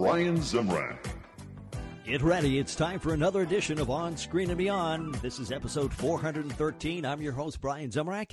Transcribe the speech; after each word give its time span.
Brian 0.00 0.38
Zemrak. 0.38 0.96
Get 2.06 2.22
ready. 2.22 2.58
It's 2.58 2.74
time 2.74 2.98
for 2.98 3.12
another 3.12 3.42
edition 3.42 3.78
of 3.78 3.90
On 3.90 4.16
Screen 4.16 4.48
and 4.48 4.56
Beyond. 4.56 5.16
This 5.16 5.38
is 5.38 5.52
episode 5.52 5.92
413. 5.92 7.04
I'm 7.04 7.20
your 7.20 7.34
host, 7.34 7.60
Brian 7.60 7.90
Zemrak. 7.90 8.32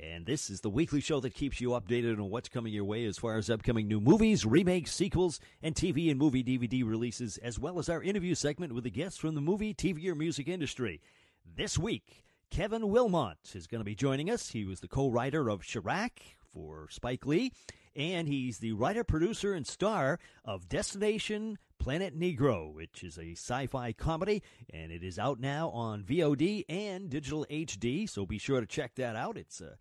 And 0.00 0.26
this 0.26 0.50
is 0.50 0.60
the 0.60 0.70
weekly 0.70 1.00
show 1.00 1.20
that 1.20 1.32
keeps 1.32 1.60
you 1.60 1.68
updated 1.68 2.18
on 2.18 2.30
what's 2.30 2.48
coming 2.48 2.72
your 2.72 2.82
way 2.82 3.04
as 3.04 3.16
far 3.16 3.36
as 3.36 3.48
upcoming 3.48 3.86
new 3.86 4.00
movies, 4.00 4.44
remakes, 4.44 4.92
sequels, 4.92 5.38
and 5.62 5.76
TV 5.76 6.10
and 6.10 6.18
movie 6.18 6.42
DVD 6.42 6.84
releases, 6.84 7.36
as 7.36 7.60
well 7.60 7.78
as 7.78 7.88
our 7.88 8.02
interview 8.02 8.34
segment 8.34 8.72
with 8.72 8.82
the 8.82 8.90
guests 8.90 9.16
from 9.16 9.36
the 9.36 9.40
movie, 9.40 9.72
TV, 9.72 10.08
or 10.08 10.16
music 10.16 10.48
industry. 10.48 11.00
This 11.46 11.78
week, 11.78 12.24
Kevin 12.50 12.82
Willmott 12.82 13.54
is 13.54 13.68
going 13.68 13.78
to 13.80 13.84
be 13.84 13.94
joining 13.94 14.30
us. 14.30 14.48
He 14.48 14.64
was 14.64 14.80
the 14.80 14.88
co 14.88 15.08
writer 15.08 15.48
of 15.48 15.60
Chi-Raq 15.60 16.10
for 16.52 16.88
Spike 16.90 17.24
Lee, 17.24 17.52
and 17.96 18.28
he's 18.28 18.58
the 18.58 18.72
writer, 18.72 19.04
producer, 19.04 19.54
and 19.54 19.66
star 19.66 20.18
of 20.44 20.68
Destination 20.68 21.58
Planet 21.78 22.18
Negro, 22.18 22.72
which 22.72 23.04
is 23.04 23.18
a 23.18 23.32
sci 23.32 23.66
fi 23.66 23.92
comedy, 23.92 24.42
and 24.72 24.90
it 24.90 25.02
is 25.02 25.18
out 25.18 25.40
now 25.40 25.68
on 25.70 26.02
VOD 26.02 26.64
and 26.68 27.10
digital 27.10 27.46
HD, 27.50 28.08
so 28.08 28.24
be 28.24 28.38
sure 28.38 28.60
to 28.60 28.66
check 28.66 28.94
that 28.94 29.16
out. 29.16 29.36
It's 29.36 29.60
a 29.60 29.76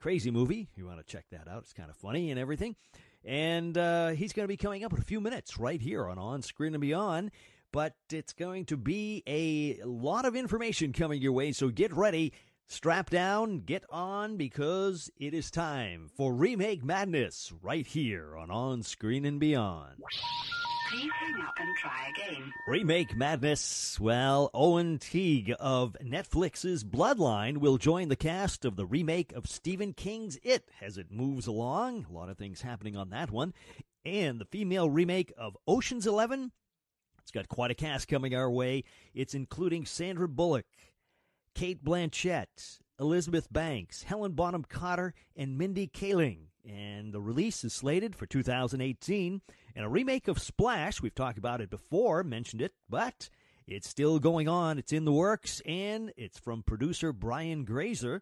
crazy 0.00 0.30
movie. 0.30 0.68
You 0.76 0.86
want 0.86 0.98
to 0.98 1.04
check 1.04 1.26
that 1.30 1.48
out, 1.48 1.62
it's 1.62 1.72
kind 1.72 1.90
of 1.90 1.96
funny 1.96 2.30
and 2.30 2.38
everything. 2.38 2.76
And 3.24 3.76
uh, 3.76 4.08
he's 4.10 4.32
going 4.32 4.44
to 4.44 4.48
be 4.48 4.56
coming 4.56 4.84
up 4.84 4.92
in 4.92 4.98
a 4.98 5.04
few 5.04 5.20
minutes 5.20 5.58
right 5.58 5.80
here 5.80 6.06
on 6.08 6.18
On 6.18 6.42
Screen 6.42 6.74
and 6.74 6.80
Beyond. 6.80 7.30
But 7.72 7.94
it's 8.10 8.32
going 8.32 8.66
to 8.66 8.76
be 8.76 9.22
a 9.26 9.82
lot 9.84 10.24
of 10.24 10.36
information 10.36 10.92
coming 10.92 11.20
your 11.20 11.32
way, 11.32 11.52
so 11.52 11.68
get 11.68 11.92
ready. 11.92 12.32
Strap 12.68 13.10
down, 13.10 13.60
get 13.60 13.84
on, 13.90 14.36
because 14.36 15.08
it 15.20 15.32
is 15.32 15.52
time 15.52 16.10
for 16.16 16.34
Remake 16.34 16.84
Madness 16.84 17.52
right 17.62 17.86
here 17.86 18.36
on 18.36 18.50
On 18.50 18.82
Screen 18.82 19.24
and 19.24 19.38
Beyond. 19.38 20.02
Please 20.90 21.10
hang 21.20 21.42
up 21.46 21.54
and 21.58 21.76
try 21.76 22.10
again. 22.10 22.52
Remake 22.66 23.16
Madness. 23.16 24.00
Well, 24.00 24.50
Owen 24.52 24.98
Teague 24.98 25.54
of 25.60 25.96
Netflix's 26.02 26.82
Bloodline 26.82 27.58
will 27.58 27.78
join 27.78 28.08
the 28.08 28.16
cast 28.16 28.64
of 28.64 28.74
the 28.74 28.86
remake 28.86 29.32
of 29.32 29.46
Stephen 29.46 29.92
King's 29.92 30.36
It 30.42 30.68
as 30.80 30.98
it 30.98 31.12
moves 31.12 31.46
along. 31.46 32.06
A 32.10 32.12
lot 32.12 32.28
of 32.28 32.36
things 32.36 32.62
happening 32.62 32.96
on 32.96 33.10
that 33.10 33.30
one. 33.30 33.54
And 34.04 34.40
the 34.40 34.44
female 34.44 34.90
remake 34.90 35.32
of 35.38 35.56
Ocean's 35.68 36.06
Eleven. 36.06 36.50
It's 37.22 37.30
got 37.30 37.48
quite 37.48 37.70
a 37.70 37.74
cast 37.74 38.08
coming 38.08 38.34
our 38.34 38.50
way. 38.50 38.82
It's 39.14 39.34
including 39.34 39.86
Sandra 39.86 40.28
Bullock, 40.28 40.66
Cate 41.56 41.82
Blanchett, 41.82 42.80
Elizabeth 43.00 43.50
Banks, 43.50 44.02
Helen 44.02 44.32
Bonham 44.32 44.62
Carter, 44.62 45.14
and 45.34 45.56
Mindy 45.56 45.88
Kaling. 45.88 46.48
And 46.68 47.14
the 47.14 47.20
release 47.22 47.64
is 47.64 47.72
slated 47.72 48.14
for 48.14 48.26
2018. 48.26 49.40
And 49.74 49.84
a 49.84 49.88
remake 49.88 50.28
of 50.28 50.38
Splash, 50.38 51.00
we've 51.00 51.14
talked 51.14 51.38
about 51.38 51.62
it 51.62 51.70
before, 51.70 52.22
mentioned 52.22 52.60
it, 52.60 52.74
but 52.90 53.30
it's 53.66 53.88
still 53.88 54.18
going 54.18 54.48
on. 54.48 54.76
It's 54.76 54.92
in 54.92 55.06
the 55.06 55.12
works, 55.12 55.62
and 55.64 56.12
it's 56.18 56.38
from 56.38 56.62
producer 56.62 57.10
Brian 57.14 57.64
Grazer. 57.64 58.20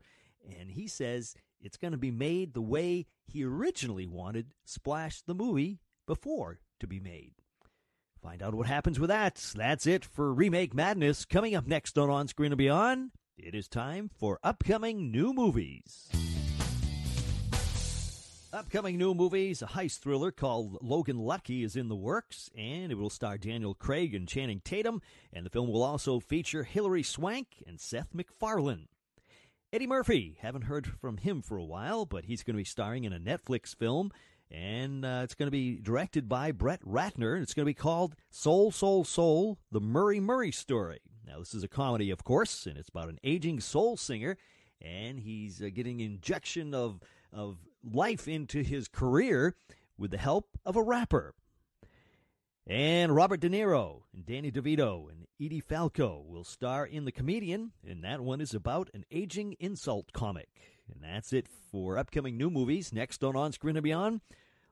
And 0.57 0.71
he 0.71 0.87
says 0.87 1.35
it's 1.61 1.77
going 1.77 1.91
to 1.91 1.99
be 1.99 2.12
made 2.12 2.55
the 2.55 2.62
way 2.62 3.06
he 3.27 3.43
originally 3.43 4.06
wanted 4.06 4.55
Splash 4.65 5.23
the 5.23 5.34
movie 5.34 5.81
before 6.06 6.61
to 6.78 6.87
be 6.87 7.00
made. 7.00 7.33
Find 8.23 8.44
out 8.44 8.55
what 8.55 8.69
happens 8.69 9.00
with 9.00 9.11
that. 9.11 9.44
That's 9.56 9.89
it 9.89 10.05
for 10.05 10.33
Remake 10.33 10.73
Madness. 10.73 11.25
Coming 11.25 11.56
up 11.56 11.67
next 11.67 11.99
on 11.99 12.11
On 12.11 12.28
Screen 12.28 12.53
and 12.53 12.59
Beyond, 12.59 13.11
it 13.39 13.55
is 13.55 13.69
time 13.69 14.09
for 14.09 14.39
upcoming 14.43 15.11
new 15.11 15.33
movies. 15.33 16.09
Upcoming 18.53 18.97
new 18.97 19.15
movies, 19.15 19.62
a 19.62 19.67
heist 19.67 19.99
thriller 19.99 20.31
called 20.31 20.78
Logan 20.81 21.19
Lucky 21.19 21.65
is 21.65 21.75
in 21.75 21.89
the 21.89 21.97
works, 21.97 22.50
and 22.56 22.93
it 22.93 22.94
will 22.94 23.11
star 23.11 23.37
Daniel 23.37 23.75
Craig 23.75 24.15
and 24.15 24.28
Channing 24.28 24.61
Tatum, 24.61 25.03
and 25.33 25.44
the 25.44 25.50
film 25.50 25.69
will 25.69 25.83
also 25.83 26.21
feature 26.21 26.62
Hilary 26.62 27.03
Swank 27.03 27.65
and 27.67 27.81
Seth 27.81 28.15
MacFarlane. 28.15 28.87
Eddie 29.73 29.89
Murphy, 29.89 30.39
haven't 30.41 30.62
heard 30.62 30.87
from 30.87 31.17
him 31.17 31.43
for 31.43 31.56
a 31.56 31.65
while, 31.65 32.06
but 32.06 32.27
he's 32.27 32.44
going 32.44 32.55
to 32.55 32.61
be 32.61 32.65
starring 32.65 33.03
in 33.03 33.12
a 33.12 33.19
Netflix 33.19 33.75
film, 33.75 34.12
and 34.53 35.05
uh, 35.05 35.23
it's 35.25 35.34
going 35.34 35.49
to 35.49 35.50
be 35.50 35.81
directed 35.81 36.28
by 36.28 36.53
Brett 36.53 36.83
Ratner. 36.83 37.34
and 37.34 37.43
It's 37.43 37.55
going 37.55 37.65
to 37.65 37.71
be 37.71 37.75
called 37.75 38.15
Soul, 38.31 38.71
Soul, 38.71 39.03
Soul, 39.03 39.59
The 39.73 39.81
Murray 39.81 40.21
Murray 40.21 40.53
Story. 40.53 41.00
Now, 41.27 41.39
this 41.39 41.55
is 41.55 41.65
a 41.65 41.69
comedy, 41.69 42.11
of 42.11 42.25
course, 42.25 42.67
and 42.67 42.77
it's 42.77 42.89
about 42.89 43.09
an 43.09 43.19
aging 43.25 43.61
soul 43.61 43.97
singer, 43.97 44.37
and 44.81 45.19
he's 45.19 45.62
uh, 45.62 45.71
getting 45.73 46.01
injection 46.01 46.75
of 46.75 47.01
of 47.33 47.59
life 47.83 48.29
into 48.29 48.62
his 48.62 48.89
career 48.89 49.57
with 49.99 50.11
the 50.11 50.19
help 50.19 50.59
of 50.65 50.77
a 50.77 50.83
rapper. 50.83 51.35
And 52.67 53.15
Robert 53.15 53.41
De 53.41 53.51
Niro 53.51 54.03
and 54.15 54.25
Danny 54.25 54.51
DeVito 54.51 55.11
and 55.11 55.27
Edie 55.39 55.61
Falco 55.61 56.25
will 56.27 56.45
star 56.45 56.87
in 56.87 57.05
The 57.05 57.12
Comedian, 57.12 57.73
and 57.87 58.03
that 58.05 58.23
one 58.23 58.41
is 58.41 58.55
about 58.55 58.89
an 58.95 59.05
aging 59.11 59.56
insult 59.61 60.12
comic. 60.12 60.49
And 60.91 61.03
that's 61.03 61.33
it 61.33 61.47
for 61.71 61.99
upcoming 61.99 62.39
new 62.39 62.51
movies. 62.51 62.93
Next 62.93 63.23
on 63.23 63.37
On 63.37 63.53
Screen 63.53 63.77
and 63.77 63.85
Beyond, 63.85 64.21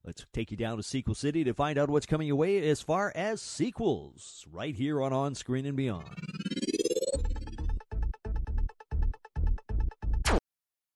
let's 0.04 0.24
take 0.32 0.50
you 0.50 0.56
down 0.56 0.76
to 0.76 0.82
Sequel 0.82 1.14
City 1.14 1.44
to 1.44 1.54
find 1.54 1.78
out 1.78 1.90
what's 1.90 2.06
coming 2.06 2.26
your 2.26 2.36
way 2.36 2.68
as 2.68 2.82
far 2.82 3.12
as 3.14 3.40
sequels, 3.40 4.46
right 4.50 4.74
here 4.74 5.02
on 5.02 5.12
On 5.12 5.34
Screen 5.34 5.66
and 5.66 5.76
Beyond. 5.76 6.51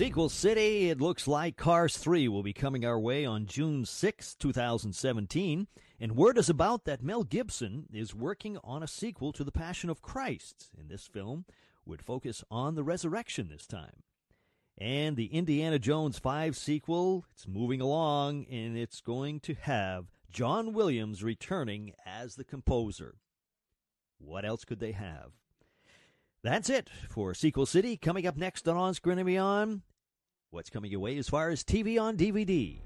Sequel 0.00 0.30
City, 0.30 0.88
it 0.88 0.98
looks 0.98 1.28
like 1.28 1.58
Cars 1.58 1.98
3 1.98 2.26
will 2.28 2.42
be 2.42 2.54
coming 2.54 2.86
our 2.86 2.98
way 2.98 3.26
on 3.26 3.44
June 3.44 3.84
6, 3.84 4.34
2017. 4.34 5.66
And 6.00 6.16
word 6.16 6.38
is 6.38 6.48
about 6.48 6.86
that 6.86 7.02
Mel 7.02 7.22
Gibson 7.22 7.84
is 7.92 8.14
working 8.14 8.56
on 8.64 8.82
a 8.82 8.88
sequel 8.88 9.30
to 9.34 9.44
The 9.44 9.52
Passion 9.52 9.90
of 9.90 10.00
Christ. 10.00 10.70
And 10.78 10.88
this 10.88 11.06
film 11.06 11.44
would 11.84 12.00
focus 12.00 12.42
on 12.50 12.76
the 12.76 12.82
resurrection 12.82 13.48
this 13.50 13.66
time. 13.66 14.02
And 14.78 15.18
the 15.18 15.26
Indiana 15.26 15.78
Jones 15.78 16.18
5 16.18 16.56
sequel, 16.56 17.26
it's 17.34 17.46
moving 17.46 17.82
along, 17.82 18.46
and 18.50 18.78
it's 18.78 19.02
going 19.02 19.38
to 19.40 19.52
have 19.52 20.06
John 20.30 20.72
Williams 20.72 21.22
returning 21.22 21.92
as 22.06 22.36
the 22.36 22.44
composer. 22.44 23.16
What 24.16 24.46
else 24.46 24.64
could 24.64 24.80
they 24.80 24.92
have? 24.92 25.32
That's 26.42 26.70
it 26.70 26.88
for 27.10 27.34
Sequel 27.34 27.66
City. 27.66 27.98
Coming 27.98 28.26
up 28.26 28.38
next 28.38 28.66
on 28.66 28.78
On 28.78 28.94
Screen 28.94 29.18
and 29.18 29.26
Beyond, 29.26 29.82
what's 30.50 30.70
coming 30.70 30.90
your 30.90 31.00
way 31.00 31.16
as 31.18 31.28
far 31.28 31.50
as 31.50 31.62
TV 31.62 32.00
on 32.00 32.16
DVD? 32.16 32.78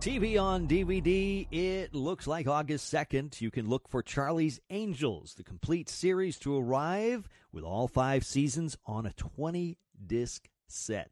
TV 0.00 0.40
on 0.40 0.68
DVD, 0.68 1.46
it 1.50 1.92
looks 1.92 2.26
like 2.26 2.46
August 2.46 2.92
2nd. 2.92 3.40
You 3.40 3.50
can 3.50 3.68
look 3.68 3.88
for 3.88 4.00
Charlie's 4.00 4.60
Angels, 4.70 5.34
the 5.34 5.42
complete 5.42 5.88
series 5.88 6.38
to 6.38 6.56
arrive 6.56 7.28
with 7.52 7.64
all 7.64 7.88
five 7.88 8.24
seasons 8.24 8.76
on 8.86 9.06
a 9.06 9.12
20 9.12 9.76
disc 10.06 10.48
set. 10.68 11.10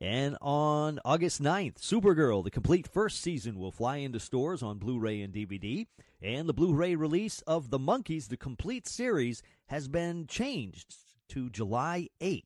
And 0.00 0.36
on 0.42 1.00
August 1.04 1.42
9th, 1.42 1.80
Supergirl, 1.80 2.44
the 2.44 2.50
complete 2.50 2.86
first 2.86 3.20
season, 3.20 3.58
will 3.58 3.72
fly 3.72 3.96
into 3.96 4.20
stores 4.20 4.62
on 4.62 4.78
Blu 4.78 4.98
ray 4.98 5.22
and 5.22 5.32
DVD. 5.32 5.86
And 6.20 6.48
the 6.48 6.52
Blu 6.52 6.74
ray 6.74 6.96
release 6.96 7.40
of 7.42 7.70
The 7.70 7.78
Monkees, 7.78 8.28
the 8.28 8.36
complete 8.36 8.86
series, 8.86 9.42
has 9.66 9.88
been 9.88 10.26
changed 10.26 10.96
to 11.30 11.48
July 11.48 12.08
8th. 12.20 12.44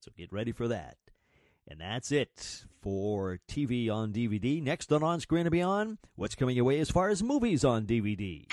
So 0.00 0.10
get 0.16 0.32
ready 0.32 0.52
for 0.52 0.66
that. 0.68 0.96
And 1.68 1.80
that's 1.80 2.12
it 2.12 2.64
for 2.80 3.38
TV 3.48 3.90
on 3.90 4.12
DVD. 4.12 4.62
Next 4.62 4.92
on 4.92 5.02
On 5.02 5.20
Screen 5.20 5.46
and 5.46 5.52
Beyond, 5.52 5.98
what's 6.14 6.36
coming 6.36 6.56
your 6.56 6.64
way 6.64 6.78
as 6.80 6.90
far 6.90 7.08
as 7.08 7.22
movies 7.22 7.64
on 7.64 7.86
DVD? 7.86 8.46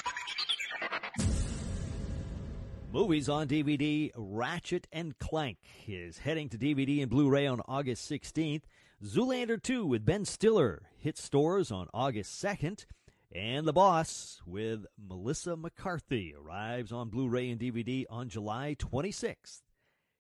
Movies 2.94 3.28
on 3.28 3.48
DVD, 3.48 4.12
Ratchet 4.16 4.86
and 4.92 5.18
Clank 5.18 5.58
is 5.88 6.20
heading 6.20 6.48
to 6.50 6.60
DVD 6.60 7.02
and 7.02 7.10
Blu-ray 7.10 7.48
on 7.48 7.60
August 7.68 8.08
16th. 8.08 8.62
Zoolander 9.04 9.60
2 9.60 9.84
with 9.84 10.06
Ben 10.06 10.26
Stiller 10.26 10.84
hits 11.00 11.24
stores 11.24 11.72
on 11.72 11.88
August 11.92 12.40
2nd. 12.40 12.86
And 13.34 13.68
The 13.68 13.74
Boss 13.74 14.44
with 14.46 14.86
Melissa 14.96 15.58
McCarthy 15.58 16.36
arrives 16.40 16.92
on 16.92 17.10
Blu-ray 17.10 17.50
and 17.50 17.60
DVD 17.60 18.06
on 18.12 18.30
July 18.30 18.76
26th. 18.78 19.64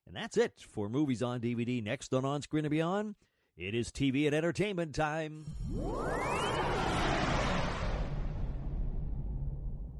And 0.07 0.15
that's 0.15 0.35
it 0.35 0.65
for 0.67 0.89
movies 0.89 1.21
on 1.21 1.41
DVD. 1.41 1.83
Next 1.83 2.11
on 2.11 2.25
On 2.25 2.41
Screen 2.41 2.65
and 2.65 2.71
Beyond, 2.71 3.13
it 3.55 3.75
is 3.75 3.91
TV 3.91 4.25
and 4.25 4.33
entertainment 4.33 4.95
time. 4.95 5.45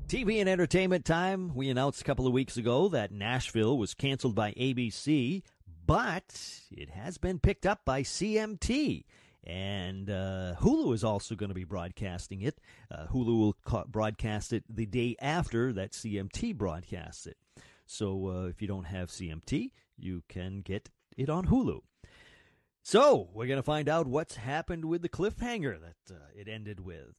TV 0.07 0.39
and 0.39 0.49
entertainment 0.49 1.05
time. 1.05 1.55
We 1.55 1.69
announced 1.69 2.01
a 2.01 2.03
couple 2.03 2.27
of 2.27 2.33
weeks 2.33 2.57
ago 2.57 2.89
that 2.89 3.11
Nashville 3.11 3.77
was 3.77 3.93
canceled 3.93 4.35
by 4.35 4.51
ABC, 4.53 5.43
but 5.85 6.61
it 6.71 6.89
has 6.91 7.17
been 7.17 7.39
picked 7.39 7.65
up 7.65 7.81
by 7.85 8.03
CMT. 8.03 9.05
And 9.45 10.09
uh, 10.09 10.55
Hulu 10.59 10.93
is 10.93 11.03
also 11.03 11.35
going 11.35 11.49
to 11.49 11.55
be 11.55 11.63
broadcasting 11.63 12.41
it. 12.41 12.59
Uh, 12.91 13.07
Hulu 13.07 13.37
will 13.37 13.55
ca- 13.65 13.85
broadcast 13.85 14.53
it 14.53 14.63
the 14.69 14.85
day 14.85 15.15
after 15.19 15.73
that 15.73 15.91
CMT 15.91 16.55
broadcasts 16.55 17.25
it. 17.25 17.37
So 17.85 18.27
uh, 18.27 18.47
if 18.47 18.61
you 18.61 18.67
don't 18.67 18.85
have 18.85 19.09
CMT, 19.09 19.71
you 19.97 20.23
can 20.29 20.61
get 20.61 20.89
it 21.17 21.29
on 21.29 21.47
Hulu. 21.47 21.81
So 22.83 23.29
we're 23.33 23.47
going 23.47 23.57
to 23.57 23.63
find 23.63 23.89
out 23.89 24.07
what's 24.07 24.35
happened 24.35 24.85
with 24.85 25.01
the 25.01 25.09
cliffhanger 25.09 25.79
that 25.79 26.13
uh, 26.13 26.19
it 26.35 26.47
ended 26.47 26.81
with. 26.81 27.15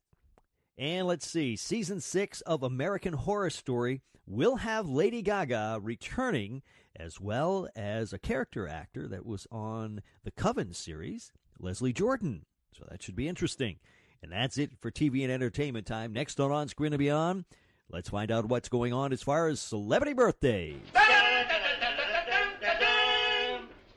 And 0.76 1.06
let's 1.06 1.28
see, 1.28 1.54
season 1.54 2.00
six 2.00 2.40
of 2.42 2.62
American 2.64 3.12
Horror 3.12 3.50
Story 3.50 4.00
will 4.26 4.56
have 4.56 4.88
Lady 4.88 5.22
Gaga 5.22 5.78
returning, 5.80 6.62
as 6.96 7.20
well 7.20 7.68
as 7.76 8.12
a 8.12 8.18
character 8.18 8.66
actor 8.66 9.06
that 9.06 9.24
was 9.24 9.46
on 9.52 10.02
the 10.24 10.32
Coven 10.32 10.72
series, 10.72 11.32
Leslie 11.60 11.92
Jordan. 11.92 12.44
So 12.76 12.84
that 12.90 13.02
should 13.02 13.14
be 13.14 13.28
interesting. 13.28 13.76
And 14.20 14.32
that's 14.32 14.58
it 14.58 14.72
for 14.80 14.90
TV 14.90 15.22
and 15.22 15.30
entertainment 15.30 15.86
time. 15.86 16.12
Next 16.12 16.40
on 16.40 16.50
On 16.50 16.66
Screen 16.66 16.92
and 16.92 16.98
Beyond, 16.98 17.44
let's 17.88 18.08
find 18.08 18.32
out 18.32 18.46
what's 18.46 18.68
going 18.68 18.92
on 18.92 19.12
as 19.12 19.22
far 19.22 19.46
as 19.46 19.60
celebrity 19.60 20.14
birthdays. 20.14 20.80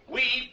We 0.08 0.52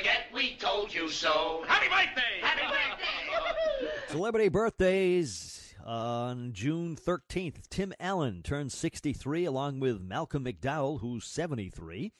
forget 0.00 0.24
we 0.32 0.56
told 0.56 0.94
you 0.94 1.10
so. 1.10 1.62
Happy 1.66 1.86
birthday! 1.88 2.40
Happy 2.40 2.62
birthday! 2.62 4.08
Celebrity 4.08 4.48
birthdays 4.48 5.74
on 5.84 6.54
June 6.54 6.96
13th. 6.96 7.68
Tim 7.68 7.92
Allen 8.00 8.42
turns 8.42 8.74
63 8.74 9.44
along 9.44 9.78
with 9.78 10.00
Malcolm 10.00 10.44
McDowell, 10.44 11.00
who's 11.00 11.26
73. 11.26 12.12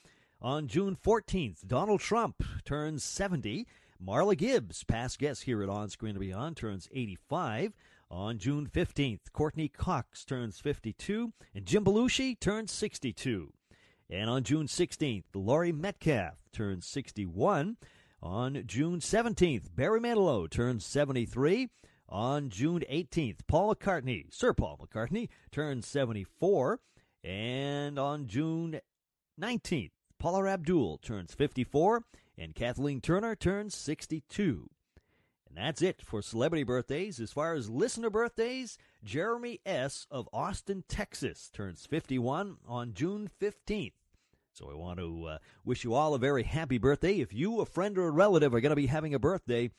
On 0.42 0.68
June 0.68 0.94
14th, 0.94 1.66
Donald 1.66 2.00
Trump 2.00 2.42
turns 2.66 3.02
70. 3.02 3.66
Marla 4.04 4.36
Gibbs, 4.36 4.84
past 4.84 5.18
guest 5.18 5.44
here 5.44 5.62
at 5.62 5.70
On 5.70 5.88
Screen 5.88 6.16
and 6.16 6.20
Beyond, 6.20 6.58
turns 6.58 6.86
85. 6.92 7.72
On 8.10 8.36
June 8.36 8.66
15th, 8.66 9.32
Courteney 9.32 9.68
Cox 9.68 10.26
turns 10.26 10.60
52, 10.60 11.32
and 11.54 11.64
Jim 11.64 11.84
Belushi 11.84 12.38
turns 12.38 12.72
62. 12.72 13.54
And 14.12 14.28
on 14.28 14.42
June 14.42 14.66
16th, 14.66 15.22
Laurie 15.34 15.70
Metcalf 15.70 16.34
turns 16.52 16.84
61. 16.86 17.76
On 18.20 18.62
June 18.66 18.98
17th, 18.98 19.74
Barry 19.76 20.00
Manilow 20.00 20.50
turns 20.50 20.84
73. 20.84 21.68
On 22.08 22.50
June 22.50 22.82
18th, 22.90 23.38
Paul 23.46 23.72
McCartney, 23.72 24.24
Sir 24.34 24.52
Paul 24.52 24.80
McCartney, 24.82 25.28
turns 25.52 25.86
74. 25.86 26.80
And 27.22 28.00
on 28.00 28.26
June 28.26 28.80
19th, 29.40 29.92
Paula 30.18 30.48
Abdul 30.48 30.98
turns 30.98 31.32
54. 31.32 32.02
And 32.36 32.54
Kathleen 32.54 33.00
Turner 33.00 33.36
turns 33.36 33.76
62. 33.76 34.70
And 35.46 35.56
that's 35.56 35.82
it 35.82 36.02
for 36.02 36.20
celebrity 36.20 36.64
birthdays. 36.64 37.20
As 37.20 37.32
far 37.32 37.54
as 37.54 37.70
listener 37.70 38.10
birthdays, 38.10 38.76
Jeremy 39.04 39.60
S. 39.64 40.06
of 40.10 40.28
Austin, 40.32 40.82
Texas 40.88 41.48
turns 41.52 41.86
51 41.86 42.56
on 42.66 42.92
June 42.92 43.30
15th. 43.40 43.92
So 44.60 44.70
I 44.70 44.74
want 44.74 44.98
to 44.98 45.24
uh, 45.24 45.38
wish 45.64 45.84
you 45.84 45.94
all 45.94 46.12
a 46.12 46.18
very 46.18 46.42
happy 46.42 46.76
birthday. 46.76 47.20
If 47.20 47.32
you, 47.32 47.62
a 47.62 47.64
friend, 47.64 47.96
or 47.96 48.08
a 48.08 48.10
relative 48.10 48.52
are 48.52 48.60
going 48.60 48.70
to 48.70 48.76
be 48.76 48.88
having 48.88 49.14
a 49.14 49.18
birthday, 49.18 49.70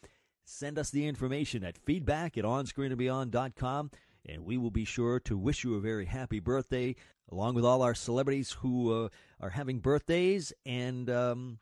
send 0.43 0.79
us 0.79 0.89
the 0.89 1.05
information 1.05 1.63
at 1.63 1.77
feedback 1.77 2.35
at 2.35 2.45
onscreenandbeyond.com, 2.45 3.91
and 4.27 4.43
we 4.43 4.57
will 4.57 4.71
be 4.71 4.83
sure 4.83 5.19
to 5.19 5.37
wish 5.37 5.63
you 5.63 5.75
a 5.75 5.81
very 5.81 6.05
happy 6.05 6.39
birthday, 6.39 6.95
along 7.31 7.53
with 7.53 7.63
all 7.63 7.83
our 7.83 7.93
celebrities 7.93 8.53
who 8.53 9.05
uh, 9.05 9.09
are 9.39 9.51
having 9.51 9.77
birthdays. 9.77 10.51
And 10.65 11.11
um, 11.11 11.59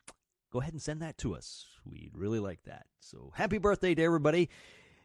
go 0.50 0.62
ahead 0.62 0.72
and 0.72 0.80
send 0.80 1.02
that 1.02 1.18
to 1.18 1.34
us. 1.34 1.66
We'd 1.84 2.16
really 2.16 2.40
like 2.40 2.62
that. 2.62 2.86
So 3.00 3.32
happy 3.34 3.58
birthday 3.58 3.94
to 3.94 4.02
everybody. 4.02 4.48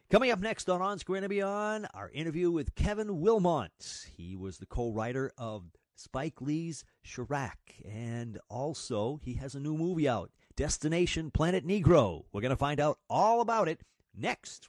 Coming 0.08 0.30
up 0.30 0.40
next 0.40 0.70
on 0.70 0.80
On 0.80 0.98
Screen 0.98 1.22
and 1.22 1.28
Beyond, 1.28 1.88
our 1.92 2.08
interview 2.14 2.50
with 2.50 2.74
Kevin 2.76 3.20
Willmott. 3.20 4.06
He 4.16 4.36
was 4.36 4.56
the 4.56 4.64
co-writer 4.64 5.32
of 5.36 5.64
Spike 5.96 6.40
Lee's 6.42 6.84
Chi-Raq, 7.04 7.56
and 7.84 8.38
also 8.48 9.18
he 9.24 9.34
has 9.34 9.54
a 9.54 9.60
new 9.60 9.76
movie 9.76 10.08
out, 10.08 10.30
Destination 10.54 11.30
Planet 11.30 11.66
Negro. 11.66 12.24
We're 12.32 12.42
going 12.42 12.50
to 12.50 12.56
find 12.56 12.78
out 12.78 12.98
all 13.08 13.40
about 13.40 13.66
it 13.68 13.80
next. 14.14 14.68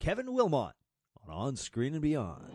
Kevin 0.00 0.26
Willmott 0.26 0.72
on 1.22 1.34
On 1.34 1.56
Screen 1.56 1.94
and 1.94 2.02
Beyond. 2.02 2.50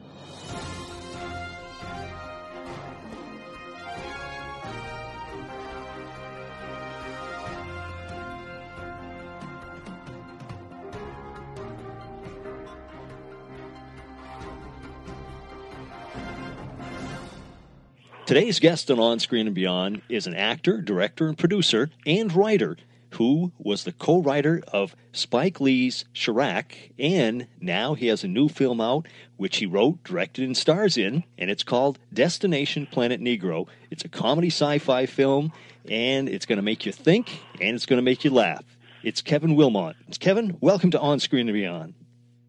Today's 18.29 18.59
guest 18.59 18.91
on 18.91 18.99
On 18.99 19.17
Screen 19.17 19.47
and 19.47 19.55
Beyond 19.55 20.03
is 20.07 20.27
an 20.27 20.35
actor, 20.35 20.81
director, 20.81 21.27
and 21.27 21.35
producer 21.35 21.89
and 22.05 22.31
writer 22.31 22.77
who 23.15 23.51
was 23.57 23.85
the 23.85 23.91
co 23.91 24.21
writer 24.21 24.61
of 24.71 24.95
Spike 25.11 25.59
Lee's 25.59 26.05
Chi-Raq, 26.13 26.91
and 26.99 27.47
now 27.59 27.95
he 27.95 28.05
has 28.05 28.23
a 28.23 28.27
new 28.27 28.47
film 28.47 28.79
out 28.79 29.07
which 29.37 29.57
he 29.57 29.65
wrote, 29.65 30.03
directed, 30.03 30.43
and 30.43 30.55
stars 30.55 30.95
in, 30.95 31.23
and 31.39 31.49
it's 31.49 31.63
called 31.63 31.97
Destination 32.13 32.85
Planet 32.85 33.19
Negro. 33.19 33.67
It's 33.89 34.05
a 34.05 34.09
comedy 34.09 34.49
sci 34.49 34.77
fi 34.77 35.07
film, 35.07 35.51
and 35.89 36.29
it's 36.29 36.45
going 36.45 36.57
to 36.57 36.61
make 36.61 36.85
you 36.85 36.91
think, 36.91 37.41
and 37.59 37.75
it's 37.75 37.87
going 37.87 37.97
to 37.97 38.03
make 38.03 38.23
you 38.23 38.29
laugh. 38.29 38.63
It's 39.01 39.23
Kevin 39.23 39.55
Willmott. 39.55 39.95
It's 40.07 40.19
Kevin, 40.19 40.55
welcome 40.61 40.91
to 40.91 40.99
On 40.99 41.19
Screen 41.19 41.49
and 41.49 41.55
Beyond. 41.55 41.95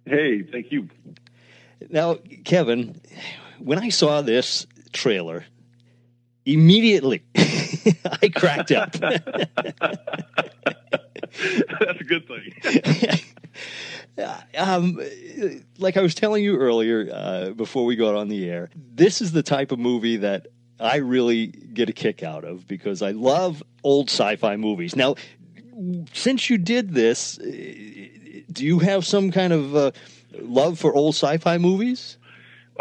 Hey, 0.04 0.42
thank 0.42 0.72
you. 0.72 0.90
Now, 1.88 2.18
Kevin, 2.44 3.00
when 3.58 3.78
I 3.78 3.88
saw 3.88 4.20
this 4.20 4.66
trailer, 4.92 5.46
immediately 6.44 7.22
I 7.36 8.28
cracked 8.34 8.72
up. 8.72 8.92
That's 11.40 12.00
a 12.00 12.04
good 12.04 12.26
thing. 12.26 13.20
um, 14.58 15.00
like 15.78 15.96
I 15.96 16.02
was 16.02 16.14
telling 16.14 16.44
you 16.44 16.56
earlier 16.56 17.08
uh, 17.12 17.50
before 17.50 17.84
we 17.84 17.96
got 17.96 18.14
on 18.14 18.28
the 18.28 18.48
air, 18.48 18.70
this 18.74 19.20
is 19.20 19.32
the 19.32 19.42
type 19.42 19.72
of 19.72 19.78
movie 19.78 20.18
that 20.18 20.48
I 20.78 20.96
really 20.96 21.46
get 21.46 21.88
a 21.88 21.92
kick 21.92 22.22
out 22.22 22.44
of 22.44 22.66
because 22.66 23.02
I 23.02 23.10
love 23.12 23.62
old 23.84 24.08
sci-fi 24.08 24.56
movies. 24.56 24.96
Now, 24.96 25.16
since 26.12 26.50
you 26.50 26.58
did 26.58 26.92
this, 26.92 27.38
uh, 27.38 27.44
do 28.52 28.64
you 28.64 28.78
have 28.80 29.06
some 29.06 29.30
kind 29.30 29.52
of 29.52 29.76
uh, 29.76 29.92
love 30.40 30.78
for 30.78 30.94
old 30.94 31.14
sci-fi 31.14 31.58
movies? 31.58 32.16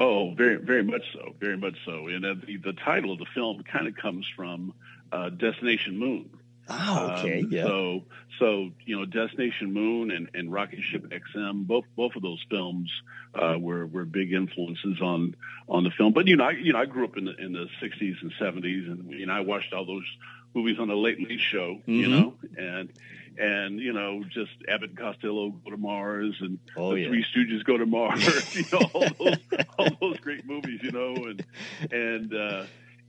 Oh, 0.01 0.34
very, 0.34 0.56
very 0.56 0.84
much 0.84 1.03
so, 1.13 1.36
very 1.41 1.58
much 1.58 1.75
so. 1.86 2.08
And 2.08 2.25
uh, 2.25 2.36
the, 2.48 2.56
the 2.58 2.72
title 2.74 3.12
of 3.12 3.20
the 3.20 3.25
film 3.36 3.62
kind 3.63 3.86
of 3.86 3.96
comes 3.98 4.25
from 4.34 4.74
uh, 5.12 5.29
Destination 5.29 5.98
Moon. 5.98 6.29
Oh, 6.70 7.10
okay, 7.18 7.41
Um, 7.41 7.50
yeah. 7.51 7.63
So, 7.63 8.03
so 8.39 8.70
you 8.86 8.98
know, 8.98 9.06
Destination 9.06 9.74
Moon 9.74 10.12
and, 10.12 10.29
and 10.34 10.53
Rocket 10.53 10.79
Ship 10.84 11.03
XM, 11.03 11.68
both 11.68 11.84
both 11.98 12.15
of 12.15 12.22
those 12.22 12.41
films 12.50 12.89
uh, 13.34 13.58
were 13.60 13.86
were 13.88 14.06
big 14.06 14.32
influences 14.32 15.01
on 15.01 15.36
on 15.68 15.84
the 15.84 15.91
film. 15.91 16.13
But 16.13 16.27
you 16.27 16.38
know, 16.38 16.46
I 16.46 16.51
you 16.51 16.72
know, 16.72 16.79
I 16.79 16.86
grew 16.86 17.03
up 17.03 17.18
in 17.18 17.25
the 17.25 17.36
in 17.36 17.51
the 17.51 17.68
'60s 17.82 18.22
and 18.22 18.32
'70s, 18.39 18.89
and 18.89 19.12
you 19.12 19.25
know, 19.25 19.34
I 19.34 19.41
watched 19.41 19.74
all 19.74 19.86
those 19.86 20.06
movies 20.53 20.77
on 20.79 20.88
the 20.88 20.96
Late 20.96 21.20
Late 21.27 21.39
Show. 21.41 21.82
You 21.88 22.08
Mhm. 22.08 22.12
know, 22.12 22.34
and 22.58 22.89
and 23.38 23.79
you 23.79 23.94
know 23.94 24.24
just 24.29 24.51
Abbott 24.68 24.89
and 24.91 24.98
Costello 25.00 25.50
go 25.50 25.72
to 25.72 25.77
Mars 25.77 26.36
and 26.41 26.60
Oh, 26.75 26.94
the 26.94 27.01
yeah. 27.01 27.08
Three 27.10 27.25
Stooges 27.34 27.63
go 27.63 27.77
to 27.77 27.86
Mars. 27.86 28.56
you 28.56 28.63
know 28.72 28.79
all 28.94 29.08
those 29.20 29.38
all 29.77 29.89
those 30.01 30.20
great 30.20 30.46
movies. 30.46 30.79
You 30.84 30.91
know 30.91 31.13
and 31.15 31.46
and 31.91 32.34
uh, 32.36 32.65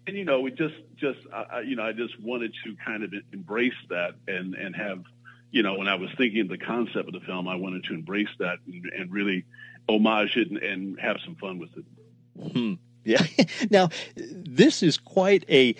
and 0.06 0.16
you 0.16 0.24
know 0.24 0.40
we 0.40 0.50
just 0.52 0.74
just 0.96 1.18
I, 1.32 1.42
I- 1.56 1.60
you 1.62 1.76
know 1.76 1.84
I 1.84 1.92
just 1.92 2.18
wanted 2.20 2.54
to 2.64 2.76
kind 2.84 3.02
of 3.02 3.12
embrace 3.32 3.74
that 3.88 4.14
and 4.28 4.54
and 4.54 4.74
have 4.76 5.02
you 5.50 5.62
know 5.62 5.74
when 5.78 5.88
I 5.88 5.96
was 5.96 6.10
thinking 6.16 6.42
of 6.42 6.48
the 6.48 6.58
concept 6.58 7.08
of 7.08 7.12
the 7.12 7.20
film 7.20 7.48
I 7.48 7.56
wanted 7.56 7.84
to 7.84 7.94
embrace 7.94 8.28
that 8.38 8.58
and, 8.66 8.84
and 8.96 9.10
really 9.12 9.44
homage 9.88 10.36
it 10.36 10.48
and, 10.50 10.58
and 10.58 11.00
have 11.00 11.16
some 11.24 11.34
fun 11.36 11.58
with 11.58 11.70
it. 11.76 12.52
Hmm. 12.52 12.74
Yeah. 13.04 13.24
now, 13.70 13.88
this 14.14 14.82
is 14.82 14.98
quite 14.98 15.44
a 15.50 15.74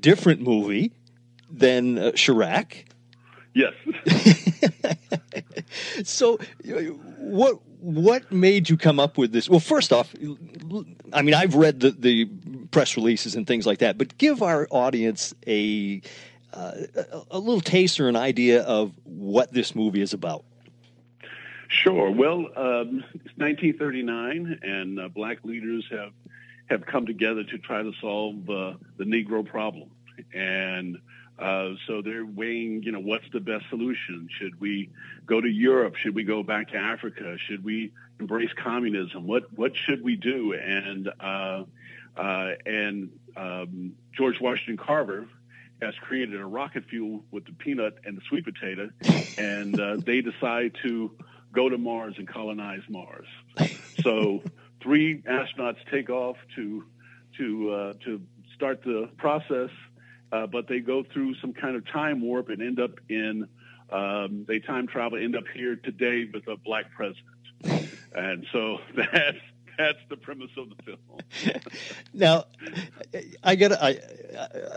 different 0.00 0.42
movie 0.42 0.92
than 1.50 1.96
uh, 1.98 2.10
Chi-Raq. 2.10 2.84
Yes. 3.58 3.74
so, 6.04 6.38
what 7.18 7.58
what 7.80 8.30
made 8.30 8.70
you 8.70 8.76
come 8.76 9.00
up 9.00 9.18
with 9.18 9.32
this? 9.32 9.48
Well, 9.48 9.58
first 9.58 9.92
off, 9.92 10.14
I 11.12 11.22
mean, 11.22 11.34
I've 11.34 11.56
read 11.56 11.80
the, 11.80 11.90
the 11.90 12.26
press 12.70 12.96
releases 12.96 13.34
and 13.34 13.48
things 13.48 13.66
like 13.66 13.78
that, 13.78 13.98
but 13.98 14.16
give 14.16 14.42
our 14.42 14.68
audience 14.70 15.34
a 15.44 16.00
uh, 16.54 16.72
a, 16.94 17.22
a 17.32 17.38
little 17.40 17.60
taste 17.60 17.98
or 17.98 18.08
an 18.08 18.14
idea 18.14 18.62
of 18.62 18.92
what 19.02 19.52
this 19.52 19.74
movie 19.74 20.02
is 20.02 20.12
about. 20.12 20.44
Sure. 21.66 22.12
Well, 22.12 22.46
um, 22.56 23.04
it's 23.12 23.36
1939, 23.38 24.60
and 24.62 25.00
uh, 25.00 25.08
black 25.08 25.38
leaders 25.42 25.84
have 25.90 26.12
have 26.70 26.86
come 26.86 27.06
together 27.06 27.42
to 27.42 27.58
try 27.58 27.82
to 27.82 27.92
solve 28.00 28.48
uh, 28.48 28.74
the 28.98 29.04
Negro 29.04 29.44
problem, 29.44 29.90
and 30.32 30.98
uh, 31.38 31.70
so 31.86 32.02
they're 32.02 32.26
weighing, 32.26 32.82
you 32.82 32.92
know, 32.92 33.00
what's 33.00 33.28
the 33.32 33.40
best 33.40 33.64
solution? 33.70 34.28
Should 34.38 34.60
we 34.60 34.90
go 35.26 35.40
to 35.40 35.48
Europe? 35.48 35.94
Should 35.96 36.14
we 36.14 36.24
go 36.24 36.42
back 36.42 36.70
to 36.70 36.76
Africa? 36.76 37.36
Should 37.38 37.64
we 37.64 37.92
embrace 38.18 38.50
communism? 38.56 39.26
What 39.26 39.56
what 39.56 39.76
should 39.76 40.02
we 40.02 40.16
do? 40.16 40.54
And 40.54 41.08
uh, 41.20 41.64
uh, 42.16 42.50
and 42.66 43.10
um, 43.36 43.92
George 44.12 44.40
Washington 44.40 44.76
Carver 44.76 45.28
has 45.80 45.94
created 46.00 46.40
a 46.40 46.46
rocket 46.46 46.84
fuel 46.90 47.22
with 47.30 47.44
the 47.44 47.52
peanut 47.52 47.98
and 48.04 48.16
the 48.16 48.22
sweet 48.28 48.44
potato, 48.44 48.90
and 49.38 49.80
uh, 49.80 49.96
they 50.04 50.20
decide 50.20 50.76
to 50.82 51.12
go 51.52 51.68
to 51.68 51.78
Mars 51.78 52.14
and 52.18 52.26
colonize 52.26 52.82
Mars. 52.88 53.28
So 54.02 54.42
three 54.82 55.22
astronauts 55.22 55.78
take 55.90 56.10
off 56.10 56.36
to 56.56 56.84
to 57.36 57.70
uh, 57.70 57.92
to 58.04 58.20
start 58.54 58.82
the 58.82 59.08
process, 59.16 59.70
uh, 60.32 60.46
but 60.46 60.68
they 60.68 60.80
go 60.80 61.02
through 61.02 61.34
some 61.36 61.52
kind 61.52 61.76
of 61.76 61.86
time 61.86 62.20
warp 62.20 62.48
and 62.48 62.62
end 62.62 62.80
up 62.80 62.92
in 63.08 63.48
um, 63.90 64.44
they 64.46 64.58
time 64.58 64.86
travel, 64.86 65.18
end 65.18 65.34
up 65.36 65.44
here 65.54 65.76
today 65.76 66.28
with 66.32 66.46
a 66.48 66.56
black 66.56 66.86
president, 66.92 67.90
and 68.14 68.46
so 68.52 68.78
that's 68.96 69.38
that's 69.78 69.98
the 70.10 70.16
premise 70.16 70.50
of 70.56 70.68
the 70.70 70.82
film. 70.82 70.98
Now, 72.12 72.46
I 73.44 73.54
get 73.54 73.70
I 73.72 74.00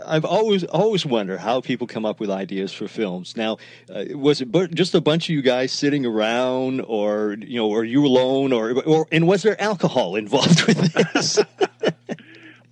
I've 0.06 0.24
always 0.24 0.62
always 0.64 1.04
wonder 1.04 1.38
how 1.38 1.60
people 1.60 1.88
come 1.88 2.04
up 2.04 2.20
with 2.20 2.30
ideas 2.30 2.72
for 2.72 2.86
films. 2.86 3.36
Now, 3.36 3.56
uh, 3.92 4.04
was 4.14 4.40
it 4.40 4.48
just 4.74 4.94
a 4.94 5.00
bunch 5.00 5.28
of 5.28 5.30
you 5.30 5.42
guys 5.42 5.72
sitting 5.72 6.06
around, 6.06 6.82
or 6.82 7.36
you 7.40 7.56
know, 7.56 7.68
or 7.68 7.84
you 7.84 8.06
alone, 8.06 8.52
or 8.52 8.80
or 8.84 9.08
and 9.10 9.26
was 9.26 9.42
there 9.42 9.60
alcohol 9.60 10.14
involved 10.24 10.66
with 10.66 10.92
this? 10.92 11.40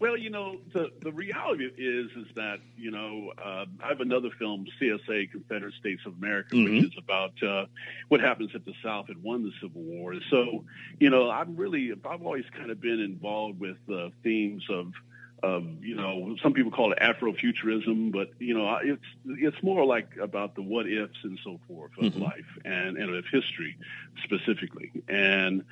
Well, 0.00 0.16
you 0.16 0.30
know, 0.30 0.56
the 0.72 0.88
the 1.02 1.12
reality 1.12 1.64
is 1.66 2.06
is 2.16 2.26
that 2.34 2.60
you 2.76 2.90
know 2.90 3.32
uh, 3.36 3.66
I 3.84 3.88
have 3.88 4.00
another 4.00 4.30
film, 4.38 4.64
CSA, 4.80 5.30
Confederate 5.30 5.74
States 5.74 6.00
of 6.06 6.14
America, 6.14 6.54
Mhm. 6.56 6.64
which 6.64 6.84
is 6.86 6.96
about 6.96 7.40
uh, 7.42 7.66
what 8.08 8.20
happens 8.22 8.50
if 8.54 8.64
the 8.64 8.72
South 8.82 9.08
had 9.08 9.22
won 9.22 9.44
the 9.44 9.52
Civil 9.60 9.82
War. 9.82 10.14
So, 10.30 10.64
you 10.98 11.10
know, 11.10 11.30
I'm 11.30 11.54
really 11.54 11.92
I've 11.92 12.22
always 12.22 12.46
kind 12.56 12.70
of 12.70 12.80
been 12.80 12.98
involved 13.00 13.60
with 13.60 13.76
uh, 13.92 14.08
themes 14.22 14.64
of 14.70 14.94
of 15.42 15.64
you 15.84 15.94
know 15.96 16.34
some 16.42 16.54
people 16.54 16.70
call 16.70 16.92
it 16.92 16.98
Afrofuturism, 16.98 18.10
but 18.10 18.28
you 18.38 18.54
know 18.54 18.78
it's 18.82 19.04
it's 19.26 19.62
more 19.62 19.84
like 19.84 20.16
about 20.16 20.54
the 20.54 20.62
what 20.62 20.86
ifs 20.88 21.18
and 21.24 21.38
so 21.44 21.60
forth 21.68 21.92
of 21.98 22.14
Mhm. 22.14 22.20
life 22.20 22.58
and 22.64 22.96
and 22.96 23.14
of 23.14 23.26
history 23.30 23.76
specifically. 24.24 24.92
And 25.08 25.64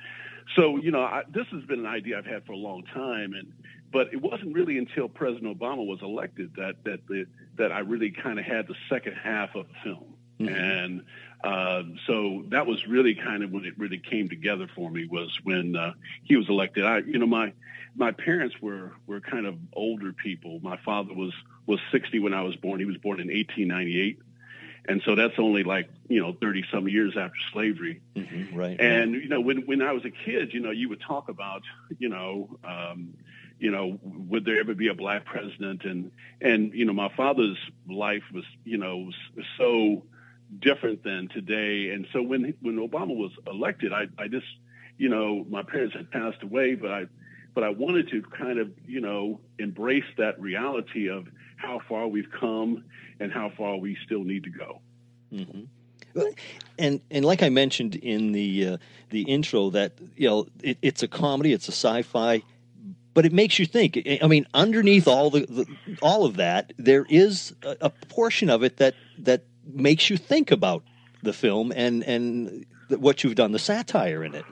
so, 0.55 0.77
you 0.77 0.91
know, 0.91 1.01
I, 1.01 1.23
this 1.31 1.47
has 1.47 1.63
been 1.63 1.79
an 1.79 1.85
idea 1.85 2.17
I've 2.17 2.25
had 2.25 2.45
for 2.45 2.53
a 2.53 2.57
long 2.57 2.83
time, 2.93 3.33
and 3.33 3.51
but 3.91 4.13
it 4.13 4.21
wasn't 4.21 4.53
really 4.53 4.77
until 4.77 5.07
President 5.09 5.57
Obama 5.57 5.85
was 5.85 5.99
elected 6.01 6.51
that 6.57 6.83
that 6.85 7.07
the, 7.07 7.25
that 7.57 7.71
I 7.71 7.79
really 7.79 8.11
kind 8.11 8.39
of 8.39 8.45
had 8.45 8.67
the 8.67 8.75
second 8.89 9.13
half 9.13 9.55
of 9.55 9.67
the 9.67 9.73
film, 9.83 10.13
Mhm. 10.39 10.55
and 10.55 11.03
um, 11.43 11.99
so 12.05 12.43
that 12.49 12.65
was 12.67 12.85
really 12.87 13.15
kind 13.15 13.43
of 13.43 13.51
when 13.51 13.65
it 13.65 13.77
really 13.77 13.99
came 13.99 14.27
together 14.29 14.67
for 14.75 14.89
me 14.89 15.07
was 15.07 15.37
when 15.43 15.75
uh, 15.75 15.93
he 16.23 16.35
was 16.35 16.49
elected. 16.49 16.85
I, 16.85 16.99
you 16.99 17.17
know, 17.17 17.25
my 17.27 17.53
my 17.95 18.11
parents 18.11 18.55
were 18.61 18.93
were 19.07 19.19
kind 19.21 19.45
of 19.45 19.55
older 19.73 20.13
people. 20.13 20.59
My 20.61 20.77
father 20.77 21.13
was 21.13 21.33
was 21.65 21.79
60 21.91 22.19
when 22.19 22.33
I 22.33 22.41
was 22.41 22.55
born. 22.55 22.79
He 22.79 22.85
was 22.85 22.97
born 22.97 23.19
in 23.19 23.27
1898. 23.27 24.19
And 24.89 25.01
so 25.05 25.13
that's 25.15 25.35
only 25.37 25.63
like, 25.63 25.87
you 26.09 26.19
know, 26.19 26.35
30 26.41 26.63
some 26.73 26.87
years 26.89 27.15
after 27.15 27.37
slavery. 27.53 28.01
Mhm, 28.15 28.49
right. 28.53 28.79
And 28.81 29.13
you 29.13 29.29
know, 29.29 29.39
when 29.39 29.59
when 29.67 29.81
I 29.81 29.91
was 29.93 30.03
a 30.03 30.09
kid, 30.09 30.51
you 30.53 30.59
know, 30.59 30.71
you 30.71 30.89
would 30.89 31.01
talk 31.01 31.29
about, 31.29 31.61
you 31.99 32.09
know, 32.09 32.57
um, 32.63 33.13
you 33.59 33.69
know, 33.71 33.99
would 34.03 34.45
there 34.45 34.59
ever 34.59 34.73
be 34.73 34.87
a 34.87 34.95
black 34.95 35.25
president? 35.25 35.85
And 35.85 36.11
and 36.41 36.73
you 36.73 36.85
know, 36.85 36.93
my 36.93 37.09
father's 37.15 37.57
life 37.87 38.23
was, 38.33 38.45
you 38.65 38.77
know, 38.77 39.09
s- 39.09 39.45
so 39.57 40.05
different 40.59 41.03
than 41.03 41.27
today. 41.29 41.91
And 41.91 42.07
so 42.11 42.21
when 42.23 42.55
when 42.61 42.77
Obama 42.77 43.15
was 43.15 43.31
elected, 43.45 43.93
I 43.93 44.07
I 44.17 44.27
just, 44.27 44.47
you 44.97 45.09
know, 45.09 45.45
my 45.49 45.61
parents 45.61 45.95
had 45.95 46.09
passed 46.09 46.41
away, 46.41 46.73
but 46.75 46.91
I 46.91 47.05
but 47.53 47.63
I 47.63 47.69
wanted 47.69 48.09
to 48.09 48.21
kind 48.23 48.57
of, 48.59 48.71
you 48.87 49.01
know, 49.01 49.41
embrace 49.59 50.09
that 50.17 50.39
reality 50.39 51.09
of 51.09 51.27
how 51.59 51.79
far 51.87 52.07
we've 52.07 52.31
come 52.31 52.83
and 53.19 53.31
how 53.31 53.51
far 53.57 53.77
we 53.77 53.97
still 54.05 54.23
need 54.23 54.43
to 54.45 54.49
go. 54.49 54.81
hmm 55.31 56.21
And 56.77 57.01
and 57.11 57.23
like 57.25 57.43
I 57.43 57.49
mentioned 57.49 57.95
in 57.95 58.31
the 58.31 58.67
uh, 58.67 58.77
the 59.09 59.23
intro, 59.23 59.69
that 59.71 59.91
you 60.15 60.27
know 60.29 60.47
it, 60.63 60.77
it's 60.81 61.03
a 61.03 61.07
comedy, 61.07 61.53
it's 61.53 61.67
a 61.67 61.71
sci-fi, 61.71 62.41
but 63.13 63.25
it 63.25 63.33
makes 63.33 63.59
you 63.59 63.65
think. 63.65 63.97
I- 63.97 64.19
I 64.21 64.27
mean, 64.27 64.45
underneath 64.53 65.07
all 65.07 65.29
the, 65.29 65.41
the 65.41 65.65
all 66.01 66.25
of 66.25 66.37
that, 66.37 66.73
there 66.77 67.05
is 67.09 67.53
a, 67.63 67.75
a 67.81 67.89
portion 67.89 68.49
of 68.49 68.63
it 68.63 68.77
that 68.77 68.95
that 69.19 69.43
makes 69.65 70.09
you 70.09 70.17
think 70.17 70.51
about 70.51 70.83
the 71.21 71.33
film 71.33 71.71
and 71.75 72.03
and 72.03 72.65
what 72.89 73.23
you've 73.23 73.35
done, 73.35 73.51
the 73.51 73.59
satire 73.59 74.23
in 74.23 74.33
it. 74.33 74.45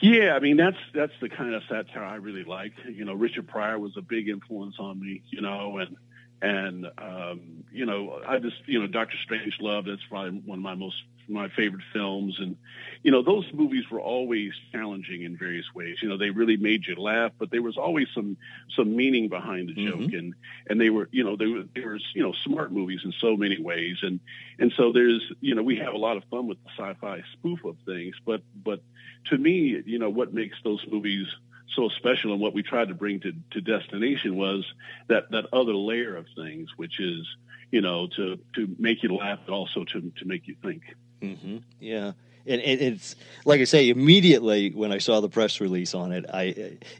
Yeah, 0.00 0.34
I 0.34 0.40
mean 0.40 0.56
that's 0.56 0.76
that's 0.94 1.12
the 1.20 1.28
kind 1.28 1.54
of 1.54 1.62
satire 1.68 2.04
I 2.04 2.16
really 2.16 2.44
like. 2.44 2.72
You 2.88 3.04
know, 3.04 3.14
Richard 3.14 3.48
Pryor 3.48 3.78
was 3.78 3.96
a 3.96 4.02
big 4.02 4.28
influence 4.28 4.76
on 4.78 5.00
me. 5.00 5.22
You 5.30 5.40
know, 5.40 5.78
and 5.78 5.96
and 6.40 6.86
um, 6.98 7.64
you 7.72 7.86
know, 7.86 8.20
I 8.26 8.38
just 8.38 8.56
you 8.66 8.80
know, 8.80 8.86
Doctor 8.86 9.16
Strangelove. 9.28 9.86
That's 9.86 10.04
probably 10.08 10.40
one 10.40 10.58
of 10.58 10.62
my 10.62 10.74
most 10.74 10.96
my 11.28 11.48
favorite 11.50 11.82
films, 11.92 12.36
and 12.38 12.56
you 13.02 13.10
know, 13.10 13.22
those 13.22 13.44
movies 13.52 13.84
were 13.90 14.00
always 14.00 14.52
challenging 14.72 15.22
in 15.22 15.36
various 15.36 15.66
ways. 15.74 15.96
You 16.02 16.08
know, 16.08 16.16
they 16.16 16.30
really 16.30 16.56
made 16.56 16.86
you 16.86 16.96
laugh, 16.96 17.32
but 17.38 17.50
there 17.50 17.62
was 17.62 17.76
always 17.76 18.06
some 18.14 18.36
some 18.76 18.96
meaning 18.96 19.28
behind 19.28 19.68
the 19.68 19.74
joke, 19.74 20.12
and 20.12 20.34
and 20.68 20.80
they 20.80 20.90
were 20.90 21.08
you 21.12 21.24
know 21.24 21.36
they 21.36 21.46
were 21.46 21.64
they 21.74 21.82
were 21.82 21.98
you 22.14 22.22
know 22.22 22.32
smart 22.44 22.72
movies 22.72 23.00
in 23.04 23.12
so 23.20 23.36
many 23.36 23.60
ways, 23.60 23.96
and 24.02 24.20
and 24.58 24.72
so 24.76 24.92
there's 24.92 25.22
you 25.40 25.54
know 25.54 25.62
we 25.62 25.76
have 25.76 25.94
a 25.94 25.98
lot 25.98 26.16
of 26.16 26.24
fun 26.30 26.46
with 26.46 26.58
the 26.64 26.70
sci-fi 26.76 27.22
spoof 27.32 27.64
of 27.64 27.76
things, 27.84 28.14
but 28.24 28.42
but 28.64 28.80
to 29.26 29.36
me, 29.36 29.82
you 29.84 29.98
know, 29.98 30.10
what 30.10 30.32
makes 30.32 30.56
those 30.64 30.84
movies 30.90 31.26
so 31.74 31.88
special 31.88 32.32
and 32.32 32.40
what 32.40 32.54
we 32.54 32.62
tried 32.62 32.88
to 32.88 32.94
bring 32.94 33.20
to, 33.20 33.32
to 33.52 33.60
Destination 33.60 34.36
was 34.36 34.64
that, 35.08 35.30
that 35.30 35.46
other 35.52 35.74
layer 35.74 36.16
of 36.16 36.26
things, 36.34 36.70
which 36.76 37.00
is, 37.00 37.26
you 37.70 37.80
know, 37.80 38.06
to, 38.16 38.38
to 38.54 38.76
make 38.78 39.02
you 39.02 39.14
laugh, 39.14 39.40
but 39.46 39.52
also 39.52 39.84
to, 39.84 40.12
to 40.16 40.24
make 40.24 40.46
you 40.48 40.56
think. 40.62 40.82
hmm 41.20 41.58
Yeah, 41.80 42.12
and, 42.48 42.62
it's 42.62 43.14
like 43.44 43.60
I 43.60 43.64
say. 43.64 43.90
Immediately 43.90 44.70
when 44.70 44.90
I 44.90 44.98
saw 44.98 45.20
the 45.20 45.28
press 45.28 45.60
release 45.60 45.94
on 45.94 46.12
it, 46.12 46.24
I 46.32 46.42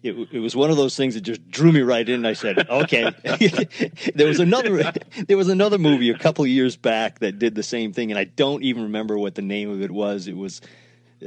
it, 0.03 0.29
it 0.31 0.41
was 0.41 0.55
one 0.55 0.71
of 0.71 0.77
those 0.77 0.95
things 0.95 1.15
that 1.15 1.23
just 1.23 1.51
drew 1.51 1.73
me 1.73 1.81
right 1.81 2.07
in. 2.07 2.17
And 2.17 2.27
I 2.27 2.35
said, 2.35 2.69
"Okay." 2.69 3.11
there 4.15 4.27
was 4.27 4.41
another 4.41 4.93
there 5.27 5.39
was 5.39 5.49
another 5.49 5.79
movie 5.79 6.11
a 6.11 6.19
couple 6.19 6.47
years 6.47 6.77
back 6.77 7.21
that 7.21 7.39
did 7.39 7.55
the 7.55 7.63
same 7.63 7.95
thing, 7.95 8.11
and 8.11 8.19
I 8.19 8.25
don't 8.25 8.63
even 8.63 8.83
remember 8.85 9.19
what 9.19 9.37
the 9.37 9.43
name 9.43 9.71
of 9.71 9.81
it 9.81 9.91
was. 9.91 10.29
It 10.29 10.37
was 10.37 10.61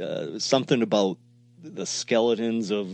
uh, 0.00 0.38
something 0.38 0.82
about 0.82 1.18
the 1.62 1.86
skeletons 1.86 2.70
of 2.70 2.88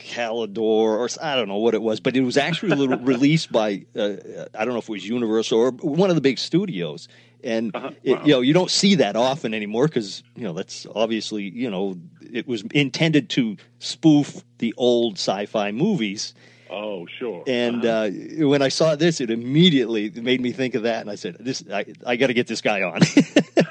Calidor, 0.00 0.58
or 0.58 1.08
I 1.22 1.36
don't 1.36 1.48
know 1.48 1.58
what 1.58 1.74
it 1.74 1.82
was, 1.82 2.00
but 2.00 2.16
it 2.16 2.22
was 2.22 2.36
actually 2.36 2.86
released 2.96 3.52
by 3.52 3.84
uh, 3.96 4.16
I 4.58 4.64
don't 4.64 4.74
know 4.74 4.78
if 4.78 4.88
it 4.88 4.92
was 4.92 5.06
Universal 5.08 5.58
or 5.58 5.70
one 5.72 6.10
of 6.10 6.16
the 6.16 6.22
big 6.22 6.38
studios. 6.38 7.08
And 7.42 7.74
Uh-huh. 7.74 7.90
it, 8.02 8.18
Wow. 8.18 8.24
you 8.26 8.32
know 8.34 8.40
you 8.42 8.52
don't 8.52 8.70
see 8.70 8.96
that 8.96 9.16
often 9.16 9.54
anymore 9.54 9.86
because 9.88 10.22
you 10.36 10.44
know 10.44 10.52
that's 10.52 10.86
obviously 10.94 11.44
you 11.44 11.70
know 11.70 11.96
it 12.20 12.46
was 12.46 12.62
intended 12.72 13.30
to 13.30 13.56
spoof 13.78 14.42
the 14.58 14.74
old 14.76 15.14
sci-fi 15.18 15.72
movies, 15.72 16.34
Oh, 16.72 17.06
sure. 17.18 17.42
And 17.48 17.84
Uh-huh. 17.84 18.10
uh, 18.44 18.46
when 18.48 18.62
I 18.62 18.68
saw 18.68 18.94
this, 18.94 19.20
it 19.20 19.30
immediately 19.30 20.10
made 20.10 20.40
me 20.40 20.52
think 20.52 20.74
of 20.76 20.82
that, 20.84 21.00
and 21.00 21.10
I 21.10 21.16
said, 21.16 21.36
"This, 21.40 21.64
I, 21.72 21.84
I 22.06 22.16
got 22.16 22.28
to 22.28 22.34
get 22.34 22.46
this 22.46 22.60
guy 22.60 22.82
on." 22.82 23.00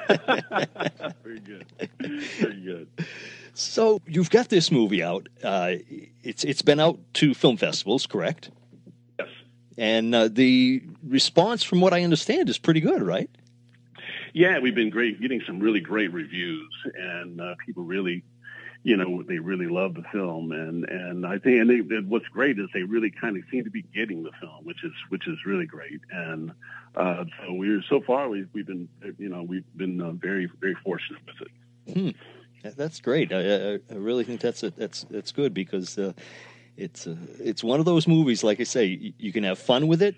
very 1.23 1.39
good. 1.39 1.65
Very 2.39 2.61
good. 2.61 2.87
So 3.59 4.01
you've 4.07 4.29
got 4.29 4.49
this 4.49 4.71
movie 4.71 5.03
out. 5.03 5.27
Uh, 5.43 5.75
it's 6.23 6.43
it's 6.43 6.61
been 6.61 6.79
out 6.79 6.99
to 7.15 7.33
film 7.33 7.57
festivals, 7.57 8.05
correct? 8.07 8.51
Yes. 9.17 9.27
And 9.77 10.15
uh, 10.15 10.29
the 10.29 10.81
response, 11.03 11.63
from 11.63 11.81
what 11.81 11.93
I 11.93 12.03
understand, 12.03 12.49
is 12.49 12.57
pretty 12.57 12.81
good, 12.81 13.01
right? 13.01 13.29
Yeah, 14.33 14.59
we've 14.59 14.75
been 14.75 14.89
great, 14.89 15.19
getting 15.21 15.41
some 15.45 15.59
really 15.59 15.79
great 15.79 16.13
reviews, 16.13 16.71
and 16.95 17.41
uh, 17.41 17.55
people 17.65 17.83
really, 17.83 18.23
you 18.83 18.95
know, 18.95 19.23
they 19.23 19.39
really 19.39 19.65
love 19.67 19.95
the 19.95 20.03
film, 20.11 20.51
and 20.51 20.85
and 20.85 21.25
I 21.25 21.39
think, 21.39 21.59
and 21.61 21.69
they, 21.69 21.97
what's 21.99 22.27
great 22.27 22.59
is 22.59 22.67
they 22.73 22.83
really 22.83 23.11
kind 23.11 23.35
of 23.37 23.43
seem 23.51 23.63
to 23.63 23.71
be 23.71 23.81
getting 23.81 24.23
the 24.23 24.31
film, 24.39 24.63
which 24.63 24.83
is 24.83 24.93
which 25.09 25.27
is 25.27 25.37
really 25.45 25.65
great, 25.65 25.99
and 26.11 26.51
uh, 26.95 27.25
so 27.41 27.53
we're 27.53 27.83
so 27.89 28.01
far 28.01 28.29
we've 28.29 28.47
we've 28.53 28.67
been, 28.67 28.87
you 29.17 29.29
know, 29.29 29.43
we've 29.43 29.65
been 29.75 29.99
uh, 29.99 30.11
very 30.11 30.49
very 30.61 30.75
fortunate 30.75 31.21
with 31.25 31.41
it. 31.41 31.51
That- 32.15 32.15
That's 32.61 32.99
great. 32.99 33.31
I, 33.31 33.73
I, 33.73 33.79
I 33.89 33.95
really 33.95 34.23
think 34.23 34.41
that's 34.41 34.63
a, 34.63 34.71
that's 34.71 35.05
that's 35.09 35.31
good 35.31 35.53
because 35.53 35.97
uh, 35.97 36.13
it's 36.77 37.07
uh, 37.07 37.15
it's 37.39 37.63
one 37.63 37.79
of 37.79 37.85
those 37.85 38.07
movies. 38.07 38.43
Like 38.43 38.59
I 38.59 38.63
say, 38.63 38.85
you, 38.85 39.13
you 39.17 39.31
can 39.31 39.43
have 39.43 39.59
fun 39.59 39.87
with 39.87 40.01
it, 40.01 40.15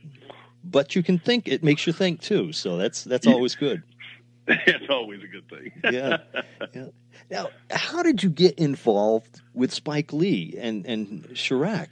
but 0.63 0.95
you 0.95 1.03
can 1.03 1.19
think. 1.19 1.47
It 1.47 1.63
makes 1.63 1.85
you 1.85 1.93
think 1.93 2.21
too. 2.21 2.51
So 2.51 2.77
that's 2.77 3.03
that's 3.03 3.27
always 3.27 3.55
good. 3.55 3.83
it's 4.47 4.89
always 4.89 5.21
a 5.23 5.27
good 5.27 5.47
thing. 5.49 5.71
Yeah. 5.93 6.17
yeah. 6.73 6.87
Now, 7.29 7.49
how 7.69 8.03
did 8.03 8.23
you 8.23 8.29
get 8.29 8.57
involved 8.57 9.41
with 9.53 9.71
Spike 9.71 10.11
Lee 10.13 10.55
and 10.57 10.85
and 10.85 11.27
Chi-Raq? 11.29 11.89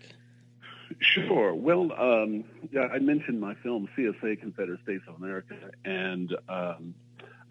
Sure. 1.00 1.54
Well, 1.54 1.94
um, 1.94 2.44
yeah, 2.72 2.88
I 2.94 3.00
mentioned 3.00 3.40
my 3.40 3.56
film 3.56 3.88
CSA 3.98 4.40
Confederate 4.42 4.82
States 4.84 5.04
of 5.08 5.16
America, 5.16 5.56
and 5.86 6.36
um, 6.50 6.94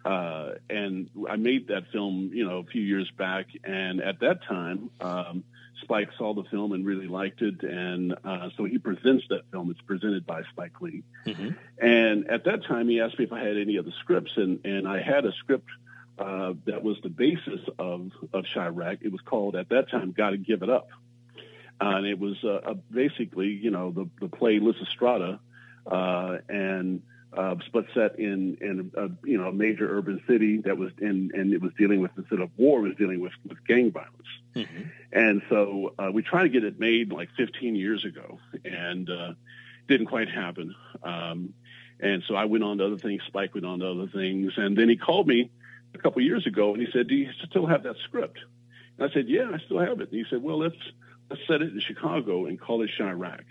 uh, 0.05 0.51
and 0.69 1.09
I 1.29 1.35
made 1.35 1.67
that 1.67 1.91
film, 1.91 2.31
you 2.33 2.45
know, 2.45 2.59
a 2.59 2.63
few 2.63 2.81
years 2.81 3.09
back, 3.17 3.47
and 3.63 4.01
at 4.01 4.19
that 4.21 4.43
time, 4.43 4.89
um, 5.01 5.43
Spike 5.81 6.09
saw 6.17 6.33
the 6.33 6.43
film 6.43 6.73
and 6.73 6.85
really 6.85 7.07
liked 7.07 7.41
it, 7.41 7.63
and 7.63 8.13
uh, 8.23 8.49
so 8.57 8.65
he 8.65 8.77
presents 8.77 9.25
that 9.29 9.49
film. 9.51 9.71
It's 9.71 9.81
presented 9.81 10.25
by 10.25 10.43
Spike 10.51 10.79
Lee, 10.81 11.03
Mhm. 11.25 11.55
and 11.81 12.27
at 12.29 12.43
that 12.45 12.63
time, 12.65 12.89
he 12.89 12.99
asked 13.01 13.17
me 13.17 13.25
if 13.25 13.31
I 13.33 13.39
had 13.39 13.57
any 13.57 13.77
other 13.77 13.91
scripts, 13.99 14.35
and 14.37 14.59
and 14.65 14.87
I 14.87 15.01
had 15.01 15.25
a 15.25 15.31
script. 15.33 15.69
Uh, 16.17 16.53
that 16.65 16.83
was 16.83 16.99
the 17.01 17.09
basis 17.09 17.61
of 17.79 18.11
of 18.33 18.43
Chi-Raq. 18.53 18.97
It 19.01 19.11
was 19.11 19.21
called 19.21 19.55
at 19.55 19.69
that 19.69 19.89
time 19.89 20.11
"Got 20.11 20.31
to 20.31 20.37
Give 20.37 20.61
It 20.63 20.69
Up," 20.69 20.89
Uh, 21.81 21.93
and 21.95 22.05
it 22.05 22.19
was 22.19 22.43
uh, 22.43 22.73
basically, 22.91 23.47
you 23.47 23.71
know, 23.71 23.91
the 23.91 24.09
the 24.19 24.27
play 24.27 24.59
Lysistrata, 24.59 25.39
uh, 25.87 26.37
and 26.49 27.01
uh, 27.31 27.55
but 27.71 27.85
set 27.93 28.17
in 28.17 28.57
in 28.59 28.91
a 28.97 29.09
you 29.27 29.37
know 29.37 29.49
a 29.49 29.53
major 29.53 29.97
urban 29.97 30.21
city 30.27 30.57
that 30.65 30.77
was 30.77 30.91
in 30.99 31.31
and 31.33 31.53
it 31.53 31.61
was 31.61 31.71
dealing 31.77 32.01
with 32.01 32.11
instead 32.17 32.39
of 32.39 32.49
war, 32.57 32.79
it 32.79 32.89
was 32.89 32.97
dealing 32.97 33.19
with 33.19 33.33
with 33.47 33.63
gang 33.67 33.91
violence. 33.91 34.13
And 35.11 35.41
so 35.49 35.93
uh, 35.99 36.09
we 36.11 36.23
tried 36.23 36.43
to 36.43 36.49
get 36.49 36.63
it 36.63 36.79
made 36.79 37.11
like 37.11 37.29
15 37.37 37.75
years 37.75 38.03
ago, 38.03 38.39
and 38.65 39.09
uh, 39.09 39.33
didn't 39.87 40.07
quite 40.07 40.29
happen. 40.29 40.75
Um, 41.03 41.53
and 41.99 42.23
so 42.27 42.35
I 42.35 42.45
went 42.45 42.63
on 42.63 42.79
to 42.79 42.85
other 42.85 42.97
things. 42.97 43.21
Spike 43.27 43.53
went 43.53 43.65
on 43.65 43.79
to 43.79 43.87
other 43.87 44.07
things, 44.07 44.53
and 44.57 44.75
then 44.77 44.89
he 44.89 44.97
called 44.97 45.27
me 45.27 45.51
a 45.93 45.97
couple 45.97 46.21
years 46.21 46.47
ago, 46.47 46.73
and 46.73 46.81
he 46.81 46.91
said, 46.91 47.07
"Do 47.07 47.15
you 47.15 47.29
still 47.47 47.67
have 47.67 47.83
that 47.83 47.97
script?" 48.05 48.39
And 48.97 49.09
I 49.09 49.13
said, 49.13 49.27
"Yeah, 49.27 49.51
I 49.53 49.59
still 49.65 49.79
have 49.79 50.01
it." 50.01 50.09
And 50.11 50.19
he 50.19 50.25
said, 50.29 50.41
"Well, 50.41 50.59
let's 50.59 50.75
let's 51.29 51.41
set 51.47 51.61
it 51.61 51.73
in 51.73 51.79
Chicago 51.79 52.45
and 52.45 52.59
call 52.59 52.81
it 52.81 52.89
Chi-Raq." 52.97 53.43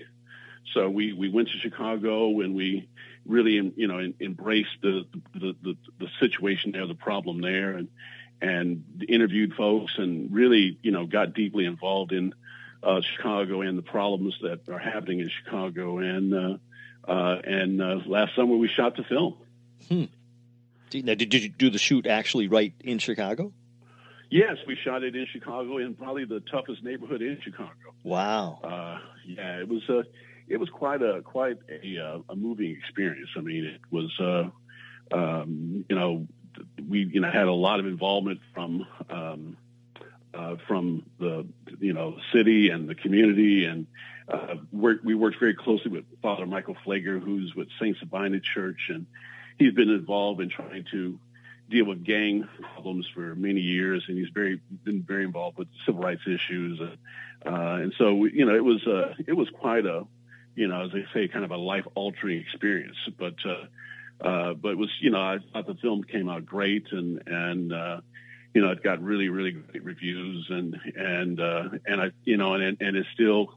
So 0.74 0.88
we 0.88 1.12
we 1.12 1.28
went 1.28 1.48
to 1.48 1.58
Chicago 1.58 2.40
and 2.40 2.54
we 2.54 2.88
really 3.24 3.72
you 3.76 3.88
know 3.88 4.12
embraced 4.20 4.80
the 4.82 5.06
the, 5.34 5.56
the 5.62 5.76
the 5.98 6.08
situation 6.20 6.72
there, 6.72 6.86
the 6.86 6.94
problem 6.94 7.40
there, 7.40 7.72
and 7.72 7.88
and 8.40 9.04
interviewed 9.08 9.54
folks 9.54 9.94
and 9.98 10.32
really 10.32 10.78
you 10.82 10.90
know 10.90 11.06
got 11.06 11.34
deeply 11.34 11.64
involved 11.64 12.12
in 12.12 12.34
uh, 12.82 13.00
Chicago 13.00 13.62
and 13.62 13.76
the 13.76 13.82
problems 13.82 14.38
that 14.42 14.68
are 14.68 14.78
happening 14.78 15.20
in 15.20 15.30
Chicago. 15.30 15.98
And 15.98 16.34
uh, 16.34 17.10
uh, 17.10 17.40
and 17.44 17.82
uh, 17.82 18.00
last 18.06 18.34
summer 18.36 18.56
we 18.56 18.68
shot 18.68 18.96
the 18.96 19.04
film. 19.04 19.36
Now, 19.90 21.14
did, 21.14 21.28
did 21.28 21.34
you 21.34 21.48
do 21.48 21.70
the 21.70 21.78
shoot 21.78 22.06
actually 22.06 22.48
right 22.48 22.72
in 22.80 22.98
Chicago? 22.98 23.52
Yes, 24.30 24.58
we 24.66 24.76
shot 24.76 25.02
it 25.02 25.16
in 25.16 25.26
Chicago 25.32 25.78
in 25.78 25.94
probably 25.94 26.26
the 26.26 26.40
toughest 26.40 26.84
neighborhood 26.84 27.22
in 27.22 27.38
Chicago. 27.42 27.72
Wow. 28.02 28.58
Uh, 28.62 28.98
yeah, 29.26 29.60
it 29.60 29.68
was 29.68 29.88
a, 29.88 30.04
it 30.48 30.58
was 30.58 30.68
quite 30.70 31.02
a 31.02 31.22
quite 31.22 31.58
a, 31.68 31.98
uh, 31.98 32.18
a 32.28 32.36
moving 32.36 32.70
experience. 32.70 33.30
I 33.36 33.40
mean, 33.40 33.64
it 33.64 33.80
was, 33.90 34.18
uh, 34.20 34.50
um, 35.12 35.84
you 35.88 35.96
know, 35.96 36.26
we 36.88 37.04
you 37.04 37.20
know 37.20 37.30
had 37.30 37.46
a 37.46 37.52
lot 37.52 37.80
of 37.80 37.86
involvement 37.86 38.40
from 38.54 38.86
um, 39.10 39.56
uh, 40.34 40.56
from 40.66 41.04
the 41.18 41.46
you 41.80 41.92
know 41.92 42.16
city 42.32 42.70
and 42.70 42.88
the 42.88 42.94
community, 42.94 43.64
and 43.64 43.86
uh, 44.28 44.56
we 44.72 45.14
worked 45.14 45.38
very 45.38 45.54
closely 45.54 45.90
with 45.90 46.04
Father 46.22 46.46
Michael 46.46 46.76
Pfleger, 46.86 47.22
who's 47.22 47.54
with 47.54 47.68
Saint 47.80 47.96
Sabina 47.98 48.40
Church, 48.40 48.88
and 48.88 49.06
he's 49.58 49.72
been 49.72 49.90
involved 49.90 50.40
in 50.40 50.48
trying 50.48 50.84
to 50.90 51.18
deal 51.70 51.84
with 51.84 52.02
gang 52.02 52.48
problems 52.74 53.06
for 53.14 53.34
many 53.34 53.60
years, 53.60 54.04
and 54.08 54.16
he's 54.16 54.30
very 54.30 54.60
been 54.84 55.02
very 55.02 55.24
involved 55.24 55.58
with 55.58 55.68
civil 55.84 56.00
rights 56.02 56.22
issues, 56.26 56.80
and, 56.80 56.96
uh, 57.46 57.82
and 57.82 57.94
so 57.98 58.24
you 58.24 58.46
know 58.46 58.54
it 58.54 58.64
was 58.64 58.86
uh, 58.86 59.14
it 59.26 59.34
was 59.34 59.48
quite 59.50 59.84
a 59.86 60.06
you 60.58 60.66
know 60.66 60.84
as 60.84 60.92
they 60.92 61.04
say 61.14 61.28
kind 61.28 61.44
of 61.44 61.52
a 61.52 61.56
life 61.56 61.84
altering 61.94 62.40
experience, 62.40 62.96
but 63.16 63.36
uh, 63.46 64.26
uh, 64.26 64.54
but 64.54 64.70
it 64.70 64.78
was 64.78 64.90
you 65.00 65.10
know 65.10 65.20
I 65.20 65.38
thought 65.52 65.66
the 65.66 65.76
film 65.76 66.02
came 66.02 66.28
out 66.28 66.44
great, 66.44 66.86
and 66.90 67.22
and 67.26 67.72
uh, 67.72 68.00
you 68.54 68.60
know 68.60 68.70
it 68.70 68.82
got 68.82 69.00
really 69.00 69.28
really 69.28 69.52
great 69.52 69.84
reviews, 69.84 70.46
and 70.50 70.76
and 70.96 71.40
uh, 71.40 71.68
and 71.86 72.00
I 72.00 72.10
you 72.24 72.36
know 72.36 72.54
and 72.54 72.76
and 72.80 72.96
it's 72.96 73.08
still 73.14 73.54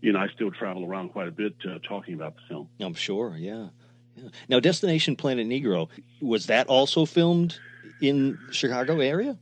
you 0.00 0.12
know 0.12 0.20
I 0.20 0.28
still 0.28 0.52
travel 0.52 0.84
around 0.84 1.08
quite 1.08 1.26
a 1.26 1.32
bit 1.32 1.54
uh, 1.68 1.78
talking 1.86 2.14
about 2.14 2.36
the 2.36 2.42
film. 2.48 2.68
I'm 2.80 2.94
sure, 2.94 3.36
yeah. 3.36 3.68
yeah. 4.16 4.28
Now, 4.48 4.60
Destination 4.60 5.16
Planet 5.16 5.48
Negro, 5.48 5.88
was 6.20 6.46
that 6.46 6.68
also 6.68 7.04
filmed 7.04 7.58
in 8.00 8.38
Chicago 8.52 9.00
area? 9.00 9.36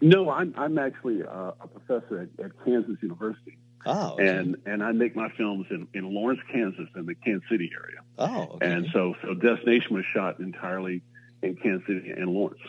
No, 0.00 0.28
I'm 0.28 0.52
I'm 0.56 0.76
actually 0.78 1.22
uh, 1.22 1.52
a 1.60 1.68
professor 1.68 2.22
at, 2.22 2.44
at 2.44 2.64
Kansas 2.64 2.96
University, 3.00 3.58
Oh, 3.84 4.12
okay. 4.12 4.28
and 4.28 4.56
and 4.66 4.82
I 4.82 4.92
make 4.92 5.16
my 5.16 5.28
films 5.30 5.66
in, 5.70 5.88
in 5.94 6.14
Lawrence, 6.14 6.40
Kansas, 6.52 6.86
in 6.94 7.06
the 7.06 7.14
Kansas 7.16 7.48
City 7.50 7.70
area. 7.74 8.00
oh, 8.18 8.54
okay. 8.54 8.72
And 8.72 8.86
so 8.92 9.14
so 9.22 9.34
Destination 9.34 9.96
was 9.96 10.04
shot 10.06 10.38
entirely 10.40 11.02
in 11.42 11.56
Kansas 11.56 11.86
City 11.86 12.10
and 12.10 12.30
Lawrence. 12.30 12.60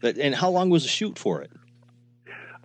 But- 0.00 0.16
and 0.18 0.34
how 0.34 0.50
long 0.50 0.70
was 0.70 0.84
the 0.84 0.88
shoot 0.88 1.18
for 1.18 1.42
it? 1.42 1.50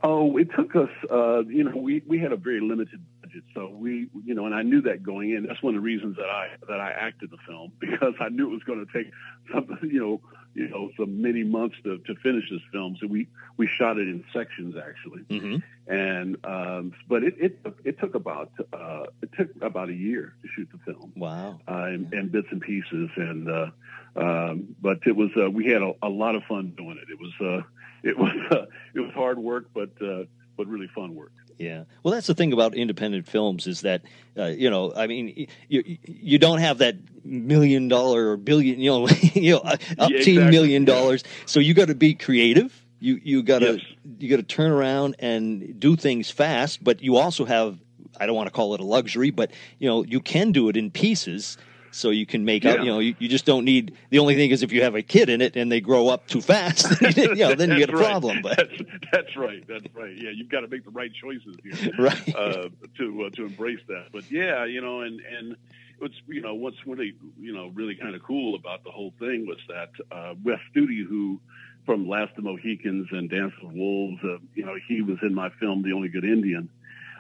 Oh, 0.06 0.38
it 0.38 0.50
took 0.56 0.76
us. 0.76 0.90
Uh, 1.10 1.44
you 1.46 1.64
know, 1.64 1.78
we 1.78 2.04
we 2.06 2.20
had 2.20 2.34
a 2.34 2.36
very 2.36 2.60
limited 2.60 3.00
budget, 3.22 3.44
so 3.56 3.70
we, 3.70 4.10
you 4.26 4.34
know, 4.36 4.46
and 4.46 4.54
I 4.54 4.62
knew 4.62 4.82
that 4.82 5.02
going 5.02 5.30
in. 5.32 5.44
That's 5.48 5.64
one 5.64 5.76
of 5.76 5.82
the 5.82 5.86
reasons 5.86 6.18
that 6.18 6.26
I 6.30 6.50
that 6.68 6.82
I 6.82 6.92
acted 6.92 7.32
the 7.32 7.38
film 7.48 7.72
because 7.80 8.14
I 8.20 8.28
knew 8.30 8.48
it 8.48 8.54
was 8.54 8.64
going 8.64 8.86
to 8.86 8.92
take 8.92 9.12
some, 9.54 9.80
you 9.82 10.00
know, 10.00 10.22
you 10.54 10.68
know, 10.70 10.90
some 10.98 11.22
many 11.22 11.44
months 11.44 11.76
to, 11.84 11.98
to 12.00 12.16
finish 12.16 12.50
this 12.50 12.62
film. 12.72 12.96
So 13.00 13.08
we 13.08 13.28
we 13.58 13.68
shot 13.68 13.98
it 13.98 14.08
in 14.08 14.24
sections 14.34 14.76
actually, 14.78 15.24
Mm-hmm. 15.30 15.58
and 15.94 16.38
um, 16.44 16.94
but 17.08 17.24
it 17.24 17.36
it 17.40 17.64
took, 17.64 17.80
it 17.84 18.00
took 18.00 18.16
about 18.16 18.52
uh, 18.72 19.04
it 19.22 19.30
took 19.38 19.50
about 19.62 19.90
a 19.90 19.94
year 19.94 20.36
to 20.42 20.48
shoot 20.56 20.70
the 20.72 20.80
film. 20.92 21.14
Wow. 21.16 21.60
uh, 21.68 21.84
and, 21.86 22.14
and 22.14 22.32
bits 22.32 22.48
and 22.52 22.62
pieces. 22.62 23.10
And 23.16 23.50
uh, 23.50 23.68
um, 24.16 24.76
but 24.82 25.00
it 25.06 25.16
was 25.16 25.32
uh, 25.38 25.50
we 25.50 25.66
had 25.68 25.82
a, 25.82 25.94
a 26.04 26.10
lot 26.10 26.36
of 26.36 26.44
fun 26.44 26.74
doing 26.78 26.98
it. 27.02 27.10
It 27.12 27.20
was 27.20 27.34
uh, 27.42 27.68
it 28.04 28.18
was 28.18 28.32
uh, 28.52 28.66
it 28.94 29.00
was 29.00 29.12
hard 29.14 29.40
work, 29.40 29.70
but 29.74 29.90
uh, 30.02 30.26
but 30.58 30.68
really 30.68 30.88
fun 30.94 31.16
work. 31.16 31.32
Yeah. 31.58 31.84
Well, 32.04 32.14
that's 32.14 32.28
the 32.28 32.34
thing 32.34 32.54
about 32.54 32.76
independent 32.76 33.28
films 33.28 33.68
is 33.68 33.82
that, 33.82 34.04
uh, 34.38 34.46
you 34.46 34.70
know, 34.70 34.94
I 34.96 35.08
mean, 35.08 35.48
you 35.70 35.98
you 36.04 36.38
don't 36.40 36.60
have 36.60 36.80
that 36.80 36.96
million 37.24 37.88
dollar 37.88 38.32
or 38.32 38.38
billion, 38.38 38.80
you 38.80 38.90
know, 38.92 39.08
you 39.34 39.54
know, 39.54 39.60
up 39.60 39.80
Yeah, 40.10 40.20
to 40.22 40.32
exactly. 40.32 40.40
million 40.42 40.86
dollars. 40.86 41.24
So 41.46 41.60
you 41.60 41.74
got 41.74 41.88
to 41.88 41.96
be 41.96 42.16
creative. 42.16 42.86
You 43.00 43.20
you 43.24 43.44
got 43.44 43.60
to 43.60 43.74
Yes. 43.74 43.82
you 44.20 44.30
got 44.30 44.38
to 44.38 44.44
turn 44.44 44.72
around 44.72 45.16
and 45.20 45.80
do 45.80 45.96
things 45.96 46.30
fast, 46.30 46.84
but 46.84 47.02
you 47.02 47.18
also 47.18 47.46
have 47.46 47.80
I 48.20 48.26
don't 48.26 48.36
want 48.36 48.48
to 48.48 48.52
call 48.54 48.74
it 48.74 48.80
a 48.80 48.86
luxury, 48.86 49.32
but 49.32 49.52
you 49.80 49.88
know, 49.88 50.04
you 50.04 50.20
can 50.20 50.52
do 50.52 50.70
it 50.70 50.78
in 50.78 50.92
pieces. 50.92 51.58
So 51.96 52.10
you 52.10 52.26
can 52.26 52.44
make 52.44 52.66
out, 52.66 52.80
Yeah. 52.80 52.84
you 52.84 52.92
know, 52.92 53.00
you, 53.00 53.16
you 53.20 53.28
just 53.30 53.46
don't 53.46 53.66
need. 53.66 53.96
The 54.10 54.20
only 54.20 54.36
thing 54.36 54.52
is 54.52 54.64
if 54.64 54.72
you 54.72 54.84
have 54.84 54.96
a 54.96 55.02
kid 55.02 55.30
in 55.30 55.42
it 55.42 55.56
and 55.56 55.72
they 55.72 55.80
grow 55.82 56.08
up 56.10 56.28
too 56.28 56.42
fast, 56.42 57.00
you 57.18 57.36
know, 57.36 57.54
then 57.56 57.72
you 57.72 57.78
get 57.78 57.90
a 57.90 57.94
right. 57.98 58.06
problem. 58.06 58.42
But 58.42 58.58
that's, 58.58 58.92
that's 59.12 59.36
right. 59.38 59.64
That's 59.68 59.86
right. 59.94 60.16
Yeah, 60.18 60.32
you've 60.32 60.50
got 60.50 60.62
to 60.62 60.68
make 60.68 60.84
the 60.86 60.92
right 60.92 61.12
choices 61.14 61.56
here. 61.64 61.92
right, 62.00 62.36
uh, 62.36 62.70
to 62.98 63.24
uh, 63.26 63.30
to 63.32 63.46
embrace 63.46 63.80
that. 63.88 64.08
But 64.12 64.30
yeah, 64.32 64.66
you 64.66 64.82
know, 64.82 65.02
and 65.02 65.20
and 65.22 65.56
what's 66.00 66.16
you 66.28 66.42
know 66.42 66.56
what's 66.56 66.78
really 66.88 67.14
you 67.40 67.54
know 67.54 67.68
really 67.74 67.96
kind 67.96 68.16
of 68.16 68.24
cool 68.24 68.56
about 68.56 68.84
the 68.84 68.92
whole 68.92 69.14
thing 69.20 69.46
was 69.46 69.60
that 69.70 69.90
uh, 70.12 70.34
Wes 70.44 70.60
Studi, 70.76 71.06
who 71.08 71.40
from 71.86 72.08
Last 72.08 72.32
of 72.32 72.38
the 72.38 72.42
Mohicans 72.44 73.08
and 73.12 73.30
Dance 73.30 73.54
with 73.62 73.74
Wolves, 73.76 74.18
uh, 74.24 74.38
you 74.56 74.66
know, 74.66 74.76
he 74.88 75.02
was 75.02 75.18
in 75.22 75.34
my 75.34 75.50
film 75.60 75.84
The 75.84 75.92
Only 75.92 76.08
Good 76.08 76.24
Indian. 76.24 76.70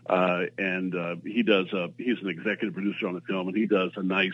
uh, 0.09 0.43
and 0.57 0.95
uh, 0.95 1.15
he 1.25 1.43
does. 1.43 1.67
Uh, 1.73 1.87
he's 1.97 2.17
an 2.21 2.29
executive 2.29 2.73
producer 2.73 3.07
on 3.07 3.13
the 3.13 3.21
film, 3.21 3.47
and 3.49 3.57
he 3.57 3.65
does 3.65 3.91
a 3.97 4.03
nice 4.03 4.31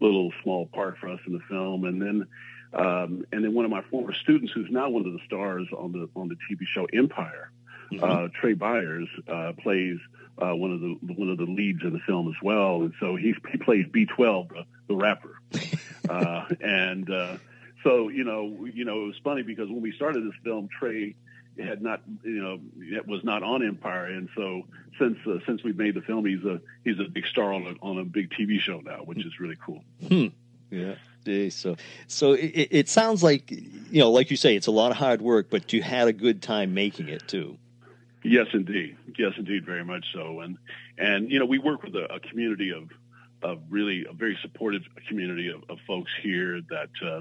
little 0.00 0.32
small 0.42 0.66
part 0.66 0.98
for 0.98 1.08
us 1.08 1.20
in 1.26 1.32
the 1.32 1.40
film. 1.48 1.84
And 1.84 2.00
then, 2.00 2.26
um, 2.72 3.24
and 3.32 3.44
then 3.44 3.54
one 3.54 3.64
of 3.64 3.70
my 3.70 3.82
former 3.90 4.14
students, 4.14 4.52
who's 4.52 4.68
now 4.70 4.88
one 4.90 5.06
of 5.06 5.12
the 5.12 5.20
stars 5.26 5.68
on 5.76 5.92
the 5.92 6.08
on 6.14 6.28
the 6.28 6.36
TV 6.36 6.64
show 6.72 6.86
Empire, 6.92 7.50
mm-hmm. 7.92 8.04
uh, 8.04 8.28
Trey 8.40 8.54
Byers, 8.54 9.08
uh, 9.28 9.52
plays 9.62 9.98
uh, 10.38 10.54
one 10.54 10.72
of 10.72 10.80
the 10.80 11.14
one 11.14 11.28
of 11.28 11.38
the 11.38 11.44
leads 11.44 11.82
in 11.82 11.92
the 11.92 12.00
film 12.06 12.28
as 12.28 12.42
well. 12.42 12.82
And 12.82 12.94
so 13.00 13.16
he, 13.16 13.34
he 13.50 13.58
plays 13.58 13.86
B12, 13.86 14.48
the, 14.48 14.64
the 14.88 14.96
rapper, 14.96 15.40
uh, 16.08 16.46
and. 16.60 17.10
Uh, 17.10 17.36
so 17.82 18.10
you 18.10 18.24
know, 18.24 18.68
you 18.74 18.84
know, 18.84 19.04
it 19.04 19.06
was 19.06 19.20
funny 19.24 19.40
because 19.40 19.70
when 19.70 19.80
we 19.80 19.92
started 19.92 20.22
this 20.26 20.38
film, 20.44 20.68
Trey 20.78 21.14
had 21.58 21.82
not, 21.82 22.02
you 22.22 22.42
know, 22.42 22.60
it 22.78 23.06
was 23.06 23.22
not 23.24 23.42
on 23.42 23.66
Empire, 23.66 24.06
and 24.06 24.28
so 24.36 24.62
since 24.98 25.18
uh, 25.26 25.38
since 25.46 25.62
we 25.62 25.72
made 25.72 25.94
the 25.94 26.02
film, 26.02 26.24
he's 26.24 26.44
a 26.44 26.60
he's 26.84 26.98
a 26.98 27.08
big 27.10 27.26
star 27.26 27.52
on 27.52 27.66
a 27.66 27.74
on 27.82 27.98
a 27.98 28.04
big 28.04 28.30
TV 28.30 28.60
show 28.60 28.80
now, 28.80 28.98
which 29.04 29.24
is 29.24 29.38
really 29.40 29.56
cool. 29.64 29.82
Hmm. 30.06 30.26
Yeah. 30.70 30.94
So, 31.50 31.76
so 32.06 32.32
it, 32.32 32.68
it 32.70 32.88
sounds 32.88 33.22
like 33.22 33.50
you 33.50 34.00
know, 34.00 34.10
like 34.10 34.30
you 34.30 34.36
say, 34.36 34.56
it's 34.56 34.66
a 34.66 34.72
lot 34.72 34.90
of 34.90 34.96
hard 34.96 35.20
work, 35.20 35.48
but 35.50 35.72
you 35.72 35.82
had 35.82 36.08
a 36.08 36.12
good 36.12 36.42
time 36.42 36.74
making 36.74 37.08
it 37.08 37.28
too. 37.28 37.58
Yes, 38.22 38.46
indeed. 38.52 38.96
Yes, 39.18 39.32
indeed, 39.36 39.64
very 39.64 39.84
much 39.84 40.06
so. 40.12 40.40
And 40.40 40.56
and 40.98 41.30
you 41.30 41.38
know, 41.38 41.44
we 41.44 41.58
work 41.58 41.82
with 41.82 41.94
a, 41.94 42.12
a 42.12 42.20
community 42.20 42.72
of 42.72 42.88
of 43.42 43.60
really 43.68 44.06
a 44.08 44.12
very 44.12 44.38
supportive 44.42 44.82
community 45.08 45.48
of, 45.48 45.62
of 45.68 45.78
folks 45.86 46.10
here 46.22 46.60
that 46.70 46.90
uh, 47.04 47.20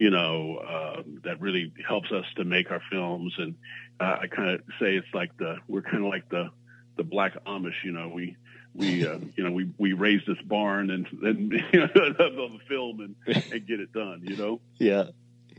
you 0.00 0.08
know, 0.08 0.56
uh, 0.56 1.02
that 1.24 1.40
really 1.42 1.72
helps 1.86 2.10
us 2.10 2.24
to 2.36 2.44
make 2.44 2.70
our 2.70 2.80
films. 2.90 3.34
And 3.36 3.54
uh, 4.00 4.16
I 4.22 4.26
kind 4.28 4.54
of 4.54 4.62
say 4.80 4.96
it's 4.96 5.06
like 5.12 5.36
the 5.36 5.58
we're 5.68 5.82
kind 5.82 5.98
of 5.98 6.10
like 6.10 6.28
the 6.30 6.48
the 6.96 7.04
black 7.04 7.34
Amish. 7.44 7.84
You 7.84 7.92
know, 7.92 8.08
we 8.08 8.34
we 8.74 9.06
uh, 9.06 9.18
you 9.36 9.44
know 9.44 9.52
we 9.52 9.70
we 9.76 9.92
raise 9.92 10.22
this 10.26 10.38
barn 10.42 10.90
and 10.90 11.06
then 11.22 11.50
you 11.72 11.80
know, 11.80 11.88
the 11.94 12.58
film 12.66 13.00
and, 13.00 13.44
and 13.52 13.66
get 13.66 13.78
it 13.78 13.92
done. 13.92 14.22
You 14.24 14.36
know. 14.36 14.60
Yeah. 14.78 15.04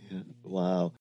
yeah. 0.09 0.21
Wow. 0.43 0.93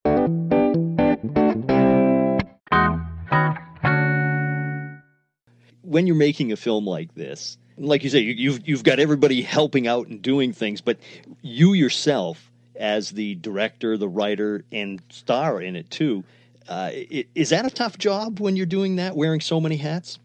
When 5.80 6.06
you're 6.06 6.14
making 6.14 6.52
a 6.52 6.56
film 6.56 6.86
like 6.86 7.14
this, 7.14 7.56
like 7.78 8.04
you 8.04 8.10
say, 8.10 8.20
you've 8.20 8.68
you've 8.68 8.84
got 8.84 9.00
everybody 9.00 9.40
helping 9.40 9.86
out 9.86 10.08
and 10.08 10.20
doing 10.20 10.52
things, 10.52 10.82
but 10.82 10.98
you 11.40 11.72
yourself 11.72 12.49
as 12.80 13.10
the 13.10 13.36
director, 13.36 13.96
the 13.96 14.08
writer, 14.08 14.64
and 14.72 15.00
star 15.10 15.60
in 15.60 15.76
it 15.76 15.90
too. 15.90 16.24
Uh, 16.68 16.90
is 17.34 17.50
that 17.50 17.66
a 17.66 17.70
tough 17.70 17.98
job 17.98 18.40
when 18.40 18.56
you're 18.56 18.66
doing 18.66 18.96
that, 18.96 19.14
wearing 19.14 19.40
so 19.40 19.60
many 19.60 19.76
hats? 19.76 20.18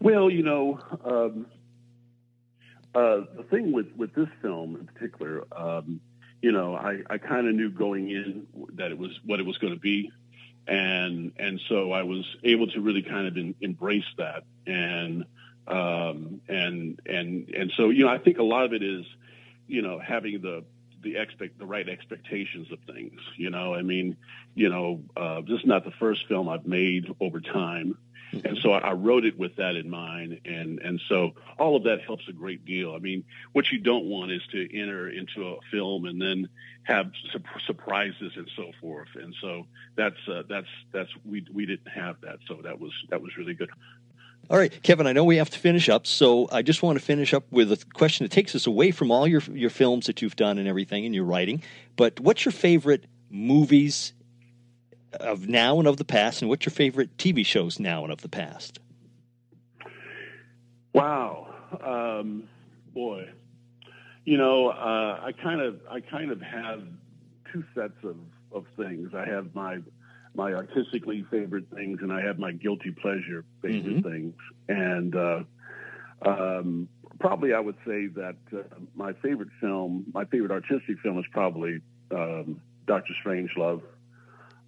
Well, 0.00 0.28
you 0.28 0.42
know, 0.42 0.80
um, 1.04 1.46
uh, 2.94 3.22
the 3.36 3.44
thing 3.50 3.72
with, 3.72 3.94
with 3.96 4.14
this 4.14 4.28
film 4.42 4.76
in 4.76 4.86
particular, 4.86 5.44
um, 5.52 6.00
you 6.42 6.52
know, 6.52 6.74
I, 6.74 7.02
I 7.08 7.18
kind 7.18 7.46
of 7.46 7.54
knew 7.54 7.70
going 7.70 8.10
in 8.10 8.46
that 8.74 8.90
it 8.90 8.98
was 8.98 9.18
what 9.24 9.40
it 9.40 9.46
was 9.46 9.58
going 9.58 9.72
to 9.72 9.80
be, 9.80 10.10
and 10.66 11.32
and 11.38 11.60
so 11.68 11.92
I 11.92 12.02
was 12.02 12.24
able 12.44 12.66
to 12.68 12.80
really 12.80 13.02
kind 13.02 13.26
of 13.26 13.36
in, 13.36 13.54
embrace 13.60 14.04
that, 14.18 14.44
and 14.66 15.24
um, 15.66 16.40
and 16.48 17.00
and 17.06 17.48
and 17.48 17.72
so 17.76 17.88
you 17.88 18.04
know, 18.04 18.10
I 18.10 18.18
think 18.18 18.38
a 18.38 18.42
lot 18.42 18.64
of 18.64 18.74
it 18.74 18.82
is, 18.82 19.04
you 19.66 19.82
know, 19.82 19.98
having 19.98 20.40
the 20.42 20.64
the 21.06 21.20
expect 21.20 21.58
the 21.58 21.66
right 21.66 21.88
expectations 21.88 22.70
of 22.72 22.78
things. 22.92 23.20
You 23.36 23.50
know, 23.50 23.74
I 23.74 23.82
mean, 23.82 24.16
you 24.54 24.68
know, 24.68 25.02
uh, 25.16 25.40
this 25.42 25.60
is 25.60 25.66
not 25.66 25.84
the 25.84 25.92
first 25.92 26.26
film 26.28 26.48
I've 26.48 26.66
made 26.66 27.14
over 27.20 27.40
time, 27.40 27.96
mm-hmm. 28.32 28.46
and 28.46 28.58
so 28.62 28.72
I, 28.72 28.78
I 28.78 28.92
wrote 28.92 29.24
it 29.24 29.38
with 29.38 29.56
that 29.56 29.76
in 29.76 29.88
mind, 29.88 30.40
and 30.44 30.80
and 30.80 31.00
so 31.08 31.32
all 31.58 31.76
of 31.76 31.84
that 31.84 32.02
helps 32.02 32.28
a 32.28 32.32
great 32.32 32.64
deal. 32.64 32.94
I 32.94 32.98
mean, 32.98 33.24
what 33.52 33.70
you 33.70 33.78
don't 33.78 34.06
want 34.06 34.32
is 34.32 34.42
to 34.52 34.78
enter 34.78 35.08
into 35.08 35.48
a 35.48 35.56
film 35.70 36.06
and 36.06 36.20
then 36.20 36.48
have 36.82 37.10
su- 37.32 37.60
surprises 37.66 38.32
and 38.36 38.50
so 38.56 38.72
forth, 38.80 39.08
and 39.14 39.34
so 39.40 39.66
that's 39.96 40.28
uh, 40.28 40.42
that's 40.48 40.68
that's 40.92 41.10
we 41.24 41.46
we 41.52 41.66
didn't 41.66 41.88
have 41.88 42.20
that, 42.22 42.38
so 42.48 42.58
that 42.64 42.80
was 42.80 42.92
that 43.10 43.22
was 43.22 43.36
really 43.36 43.54
good. 43.54 43.70
All 44.48 44.56
right, 44.56 44.72
Kevin, 44.84 45.08
I 45.08 45.12
know 45.12 45.24
we 45.24 45.38
have 45.38 45.50
to 45.50 45.58
finish 45.58 45.88
up, 45.88 46.06
so 46.06 46.48
I 46.52 46.62
just 46.62 46.80
want 46.80 46.96
to 46.98 47.04
finish 47.04 47.34
up 47.34 47.50
with 47.50 47.72
a 47.72 47.84
question 47.94 48.24
that 48.24 48.30
takes 48.30 48.54
us 48.54 48.68
away 48.68 48.92
from 48.92 49.10
all 49.10 49.26
your 49.26 49.42
your 49.52 49.70
films 49.70 50.06
that 50.06 50.22
you've 50.22 50.36
done 50.36 50.58
and 50.58 50.68
everything 50.68 51.04
and 51.04 51.12
your 51.12 51.24
writing. 51.24 51.62
But 51.96 52.20
what's 52.20 52.44
your 52.44 52.52
favorite 52.52 53.06
movies 53.28 54.12
of 55.12 55.48
now 55.48 55.80
and 55.80 55.88
of 55.88 55.96
the 55.96 56.04
past, 56.04 56.42
and 56.42 56.48
what's 56.48 56.64
your 56.64 56.72
favorite 56.72 57.16
TV 57.16 57.44
shows 57.44 57.80
now 57.80 58.04
and 58.04 58.12
of 58.12 58.20
the 58.20 58.28
past? 58.28 58.78
Wow, 60.92 61.48
um, 61.84 62.48
boy, 62.94 63.28
you 64.24 64.38
know, 64.38 64.68
uh, 64.68 65.22
I 65.24 65.32
kind 65.42 65.60
of 65.60 65.80
I 65.90 65.98
kind 66.00 66.30
of 66.30 66.40
have 66.40 66.84
two 67.52 67.64
sets 67.74 68.04
of 68.04 68.16
of 68.52 68.66
things. 68.76 69.12
I 69.12 69.28
have 69.28 69.56
my 69.56 69.78
my 70.36 70.52
artistically 70.52 71.24
favorite 71.30 71.64
things, 71.74 72.00
and 72.02 72.12
I 72.12 72.20
have 72.20 72.38
my 72.38 72.52
guilty 72.52 72.90
pleasure 72.90 73.44
favorite 73.62 74.02
mm-hmm. 74.02 74.08
things. 74.08 74.34
And 74.68 75.16
uh, 75.16 75.40
um, 76.24 76.88
probably 77.18 77.54
I 77.54 77.60
would 77.60 77.76
say 77.86 78.06
that 78.08 78.36
uh, 78.52 78.62
my 78.94 79.14
favorite 79.14 79.48
film, 79.60 80.04
my 80.12 80.24
favorite 80.26 80.50
artistic 80.50 81.00
film, 81.02 81.18
is 81.18 81.24
probably 81.32 81.80
um, 82.10 82.60
Doctor 82.86 83.14
Strangelove. 83.24 83.82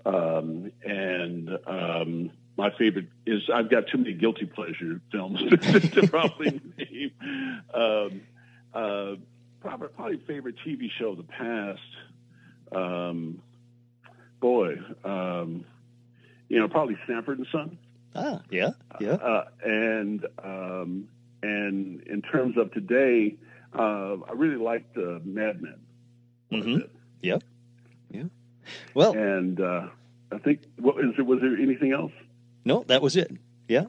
Um, 0.06 0.72
and 0.84 1.50
um, 1.66 2.30
my 2.56 2.70
favorite 2.78 3.08
is 3.26 3.42
I've 3.52 3.70
got 3.70 3.88
too 3.88 3.98
many 3.98 4.14
guilty 4.14 4.46
pleasure 4.46 5.00
films 5.12 5.40
to 5.50 6.08
probably 6.08 6.60
name. 6.78 7.12
Um, 7.74 8.20
uh, 8.72 9.16
probably, 9.60 9.88
probably 9.88 10.16
favorite 10.26 10.56
TV 10.66 10.90
show 10.98 11.10
of 11.10 11.18
the 11.18 11.22
past. 11.24 11.80
Um, 12.72 13.42
boy, 14.40 14.78
um, 15.04 15.64
you 16.48 16.58
know, 16.58 16.68
probably 16.68 16.96
Sanford 17.06 17.38
and 17.38 17.46
Son. 17.52 17.78
Ah, 18.14 18.40
yeah, 18.50 18.70
yeah. 19.00 19.12
Uh, 19.12 19.44
and 19.64 20.26
um, 20.42 21.08
and 21.42 22.02
in 22.02 22.22
terms 22.22 22.56
of 22.56 22.72
today, 22.72 23.36
uh, 23.78 24.16
I 24.28 24.32
really 24.34 24.56
liked 24.56 24.96
uh, 24.96 25.20
Mad 25.24 25.62
Men. 25.62 25.80
Mm-hmm. 26.52 26.78
Yep. 27.22 27.44
Yeah. 28.10 28.24
Well, 28.94 29.12
and 29.12 29.60
uh, 29.60 29.88
I 30.32 30.38
think 30.38 30.60
what 30.78 30.98
is 31.04 31.12
there? 31.16 31.24
Was 31.24 31.40
there 31.40 31.56
anything 31.56 31.92
else? 31.92 32.12
No, 32.64 32.84
that 32.88 33.02
was 33.02 33.16
it. 33.16 33.30
Yeah. 33.68 33.86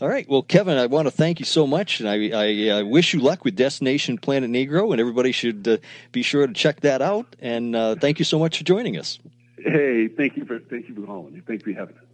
All 0.00 0.08
right. 0.08 0.28
Well, 0.28 0.42
Kevin, 0.42 0.78
I 0.78 0.86
want 0.86 1.06
to 1.06 1.12
thank 1.12 1.38
you 1.38 1.44
so 1.44 1.66
much, 1.66 2.00
and 2.00 2.08
I, 2.08 2.30
I, 2.30 2.78
I 2.78 2.82
wish 2.82 3.14
you 3.14 3.20
luck 3.20 3.44
with 3.44 3.54
Destination 3.54 4.18
Planet 4.18 4.50
Negro, 4.50 4.90
and 4.90 5.00
everybody 5.00 5.30
should 5.30 5.68
uh, 5.68 5.76
be 6.10 6.22
sure 6.22 6.46
to 6.46 6.52
check 6.52 6.80
that 6.80 7.02
out. 7.02 7.36
And 7.40 7.76
uh, 7.76 7.94
thank 7.96 8.18
you 8.18 8.24
so 8.24 8.38
much 8.38 8.58
for 8.58 8.64
joining 8.64 8.96
us. 8.96 9.18
Hey, 9.64 10.08
thank 10.08 10.36
you 10.36 10.44
for 10.44 10.58
thank 10.58 10.88
you 10.88 10.94
for 10.94 11.02
calling. 11.02 11.40
Thank 11.46 11.64
you 11.66 11.74
for 11.74 11.78
having 11.78 11.96
us. 11.96 12.04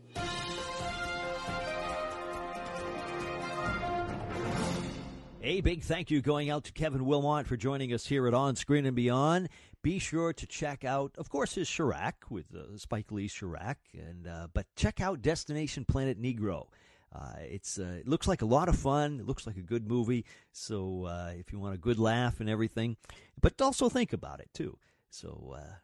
A 5.41 5.63
big 5.63 5.83
thank 5.83 6.11
you 6.11 6.21
going 6.21 6.51
out 6.51 6.65
to 6.65 6.73
Kevin 6.73 7.07
Willmott 7.07 7.47
for 7.47 7.57
joining 7.57 7.95
us 7.95 8.05
here 8.07 8.27
at 8.29 8.35
On 8.35 8.55
Screen 8.55 8.85
and 8.85 8.95
Beyond. 8.95 9.49
Be 9.83 9.99
sure 9.99 10.35
to 10.35 10.47
check 10.47 10.85
out, 10.85 11.15
of 11.17 11.31
course, 11.31 11.55
his 11.55 11.75
Chi-Raq 11.75 12.29
with 12.29 12.55
uh, 12.55 12.77
Spike 12.77 13.11
Lee's 13.11 13.33
Chi-Raq, 13.33 13.77
and 13.95 14.27
uh, 14.27 14.49
but 14.53 14.67
check 14.77 15.01
out 15.01 15.23
Destination 15.23 15.87
Planet 15.87 16.21
Negro. 16.21 16.67
Uh, 17.15 17.33
it's 17.39 17.79
uh, 17.79 17.97
it 18.01 18.07
looks 18.07 18.29
like 18.29 18.43
a 18.43 18.47
lot 18.47 18.69
of 18.69 18.77
fun. 18.77 19.21
It 19.21 19.27
looks 19.27 19.47
like 19.47 19.57
a 19.57 19.63
good 19.63 19.89
movie. 19.89 20.27
So 20.53 21.05
uh, 21.05 21.33
if 21.35 21.51
you 21.51 21.59
want 21.59 21.75
a 21.75 21.79
good 21.79 21.99
laugh 21.99 22.41
and 22.41 22.51
everything, 22.51 22.99
but 23.41 23.59
also 23.63 23.89
think 23.89 24.13
about 24.13 24.41
it 24.41 24.51
too. 24.53 24.77
So 25.09 25.55
uh, 25.57 25.77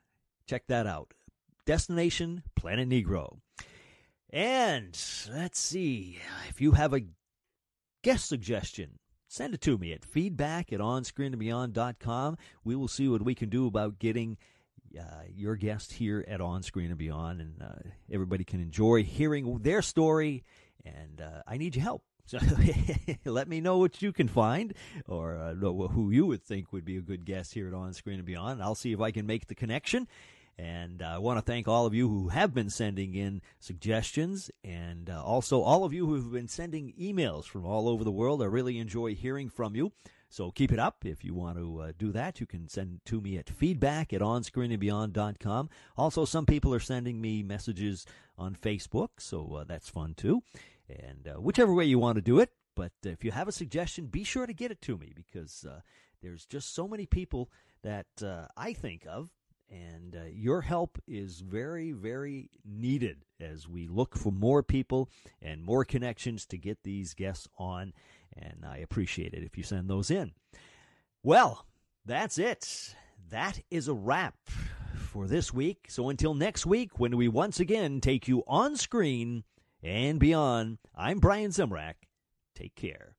check 0.47 0.67
that 0.67 0.87
out. 0.87 1.15
Destination 1.67 2.43
Planet 2.57 2.89
Negro. 2.89 3.39
And 4.31 4.99
let's 5.33 5.59
see 5.59 6.19
if 6.49 6.61
you 6.61 6.73
have 6.73 6.93
a 6.93 7.03
guest 8.03 8.29
suggestion. 8.29 8.99
Send 9.29 9.55
it 9.55 9.61
to 9.63 9.79
me 9.79 9.93
at 9.93 10.05
feedback 10.05 10.73
at 10.73 10.81
onscreenandbeyond.com. 10.81 12.37
We 12.65 12.77
will 12.77 12.89
see 12.89 13.09
what 13.09 13.23
we 13.23 13.35
can 13.35 13.49
do 13.49 13.67
about 13.67 13.99
getting 13.99 14.37
uh, 14.99 15.23
your 15.29 15.57
guest 15.57 15.95
here 15.95 16.25
at 16.29 16.41
On 16.41 16.63
Screen 16.63 16.91
and 16.91 16.99
Beyond, 16.99 17.41
and 17.41 17.63
uh, 17.63 17.89
everybody 18.13 18.45
can 18.45 18.61
enjoy 18.61 19.03
hearing 19.03 19.59
their 19.59 19.83
story. 19.83 20.45
And 20.85 21.21
uh, 21.21 21.43
I 21.47 21.57
need 21.57 21.77
your 21.77 21.83
help. 21.83 22.05
So 22.27 22.39
let 23.27 23.49
me 23.49 23.61
know 23.61 23.77
what 23.77 24.01
you 24.01 24.11
can 24.11 24.29
find 24.29 24.73
or 25.07 25.37
uh, 25.37 25.55
who 25.55 26.11
you 26.11 26.25
would 26.25 26.43
think 26.43 26.73
would 26.73 26.87
be 26.87 26.97
a 26.97 27.03
good 27.03 27.27
guest 27.27 27.53
here 27.53 27.69
at 27.69 27.75
On 27.75 27.93
Screen 27.93 28.17
and 28.17 28.25
Beyond. 28.25 28.63
I'll 28.63 28.75
see 28.75 28.93
if 28.93 29.01
I 29.03 29.11
can 29.11 29.27
make 29.27 29.47
the 29.47 29.55
connection 29.55 30.09
and 30.59 31.03
uh, 31.03 31.07
I 31.07 31.19
want 31.19 31.39
to 31.39 31.43
thank 31.43 31.67
all 31.67 31.87
of 31.87 31.95
you 31.95 32.09
who 32.09 32.29
have 32.29 32.55
been 32.55 32.71
sending 32.71 33.15
in 33.15 33.43
suggestions 33.59 34.51
and 34.63 35.11
uh, 35.11 35.23
also 35.23 35.63
all 35.63 35.85
of 35.85 35.93
you 35.93 36.07
who 36.07 36.15
have 36.15 36.33
been 36.33 36.49
sending 36.49 36.93
emails 37.01 37.45
from 37.45 37.67
all 37.67 37.89
over 37.89 38.05
the 38.05 38.13
world. 38.13 38.43
I 38.43 38.47
really 38.47 38.79
enjoy 38.79 39.15
hearing 39.15 39.49
from 39.49 39.75
you. 39.75 39.93
So 40.29 40.51
keep 40.51 40.73
it 40.73 40.79
up. 40.79 41.05
If 41.05 41.25
you 41.25 41.35
want 41.35 41.59
to 41.59 41.81
uh, 41.81 41.93
do 41.97 42.11
that, 42.13 42.41
you 42.41 42.47
can 42.47 42.69
send 42.69 43.01
to 43.07 43.21
me 43.21 43.37
at 43.37 43.49
feedback 43.49 44.13
at 44.13 44.21
onscreenandbeyond.com. 44.21 45.71
Also, 45.97 46.25
some 46.25 46.47
people 46.47 46.75
are 46.75 46.81
sending 46.81 47.21
me 47.21 47.43
messages 47.43 48.05
on 48.37 48.57
Facebook, 48.57 49.11
so 49.19 49.55
uh, 49.55 49.65
that's 49.65 49.89
fun 49.89 50.15
too. 50.15 50.43
And 50.89 51.29
uh, 51.29 51.41
whichever 51.41 51.73
way 51.73 51.85
you 51.85 51.99
want 51.99 52.17
to 52.17 52.23
do 52.23 52.41
it, 52.41 52.51
but 52.75 52.93
if 53.05 53.25
you 53.25 53.31
have 53.31 53.47
a 53.47 53.53
suggestion, 53.53 54.07
be 54.07 54.25
sure 54.25 54.47
to 54.47 54.53
get 54.53 54.73
it 54.73 54.83
to 54.83 54.99
me 54.99 55.13
because 55.15 55.65
uh, 55.65 55.81
there's 56.21 56.47
just 56.47 56.75
so 56.75 56.89
many 56.89 57.07
people 57.07 57.51
that 57.83 58.07
uh, 58.23 58.47
I 58.57 58.73
think 58.73 59.07
of, 59.09 59.31
and 59.71 60.17
uh, 60.17 60.25
your 60.33 60.61
help 60.61 60.99
is 61.07 61.41
very, 61.41 61.93
very 61.93 62.51
needed 62.65 63.25
as 63.41 63.69
we 63.69 63.89
look 63.89 64.17
for 64.17 64.31
more 64.31 64.63
people 64.63 65.09
and 65.43 65.63
more 65.63 65.85
connections 65.85 66.47
to 66.47 66.59
get 66.59 66.83
these 66.83 67.15
guests 67.15 67.49
on. 67.59 67.93
And 68.37 68.65
I 68.65 68.79
appreciate 68.79 69.35
it 69.35 69.43
if 69.43 69.57
you 69.57 69.65
send 69.65 69.89
those 69.89 70.11
in. 70.11 70.33
Well, 71.23 71.67
that's 72.05 72.39
it. 72.39 72.95
That 73.31 73.61
is 73.71 73.89
a 73.89 73.95
wrap 73.95 74.37
for 74.97 75.27
this 75.27 75.53
week. 75.53 75.87
So 75.89 76.09
until 76.09 76.35
next 76.35 76.67
week, 76.67 76.99
when 76.99 77.17
we 77.17 77.29
once 77.29 77.61
again 77.61 78.01
take 78.01 78.29
you 78.29 78.43
on 78.47 78.77
screen 78.77 79.45
and 79.83 80.19
beyond, 80.19 80.79
I'm 80.95 81.19
Brian 81.19 81.51
Zemrak. 81.51 81.95
Take 82.55 82.75
care. 82.75 83.14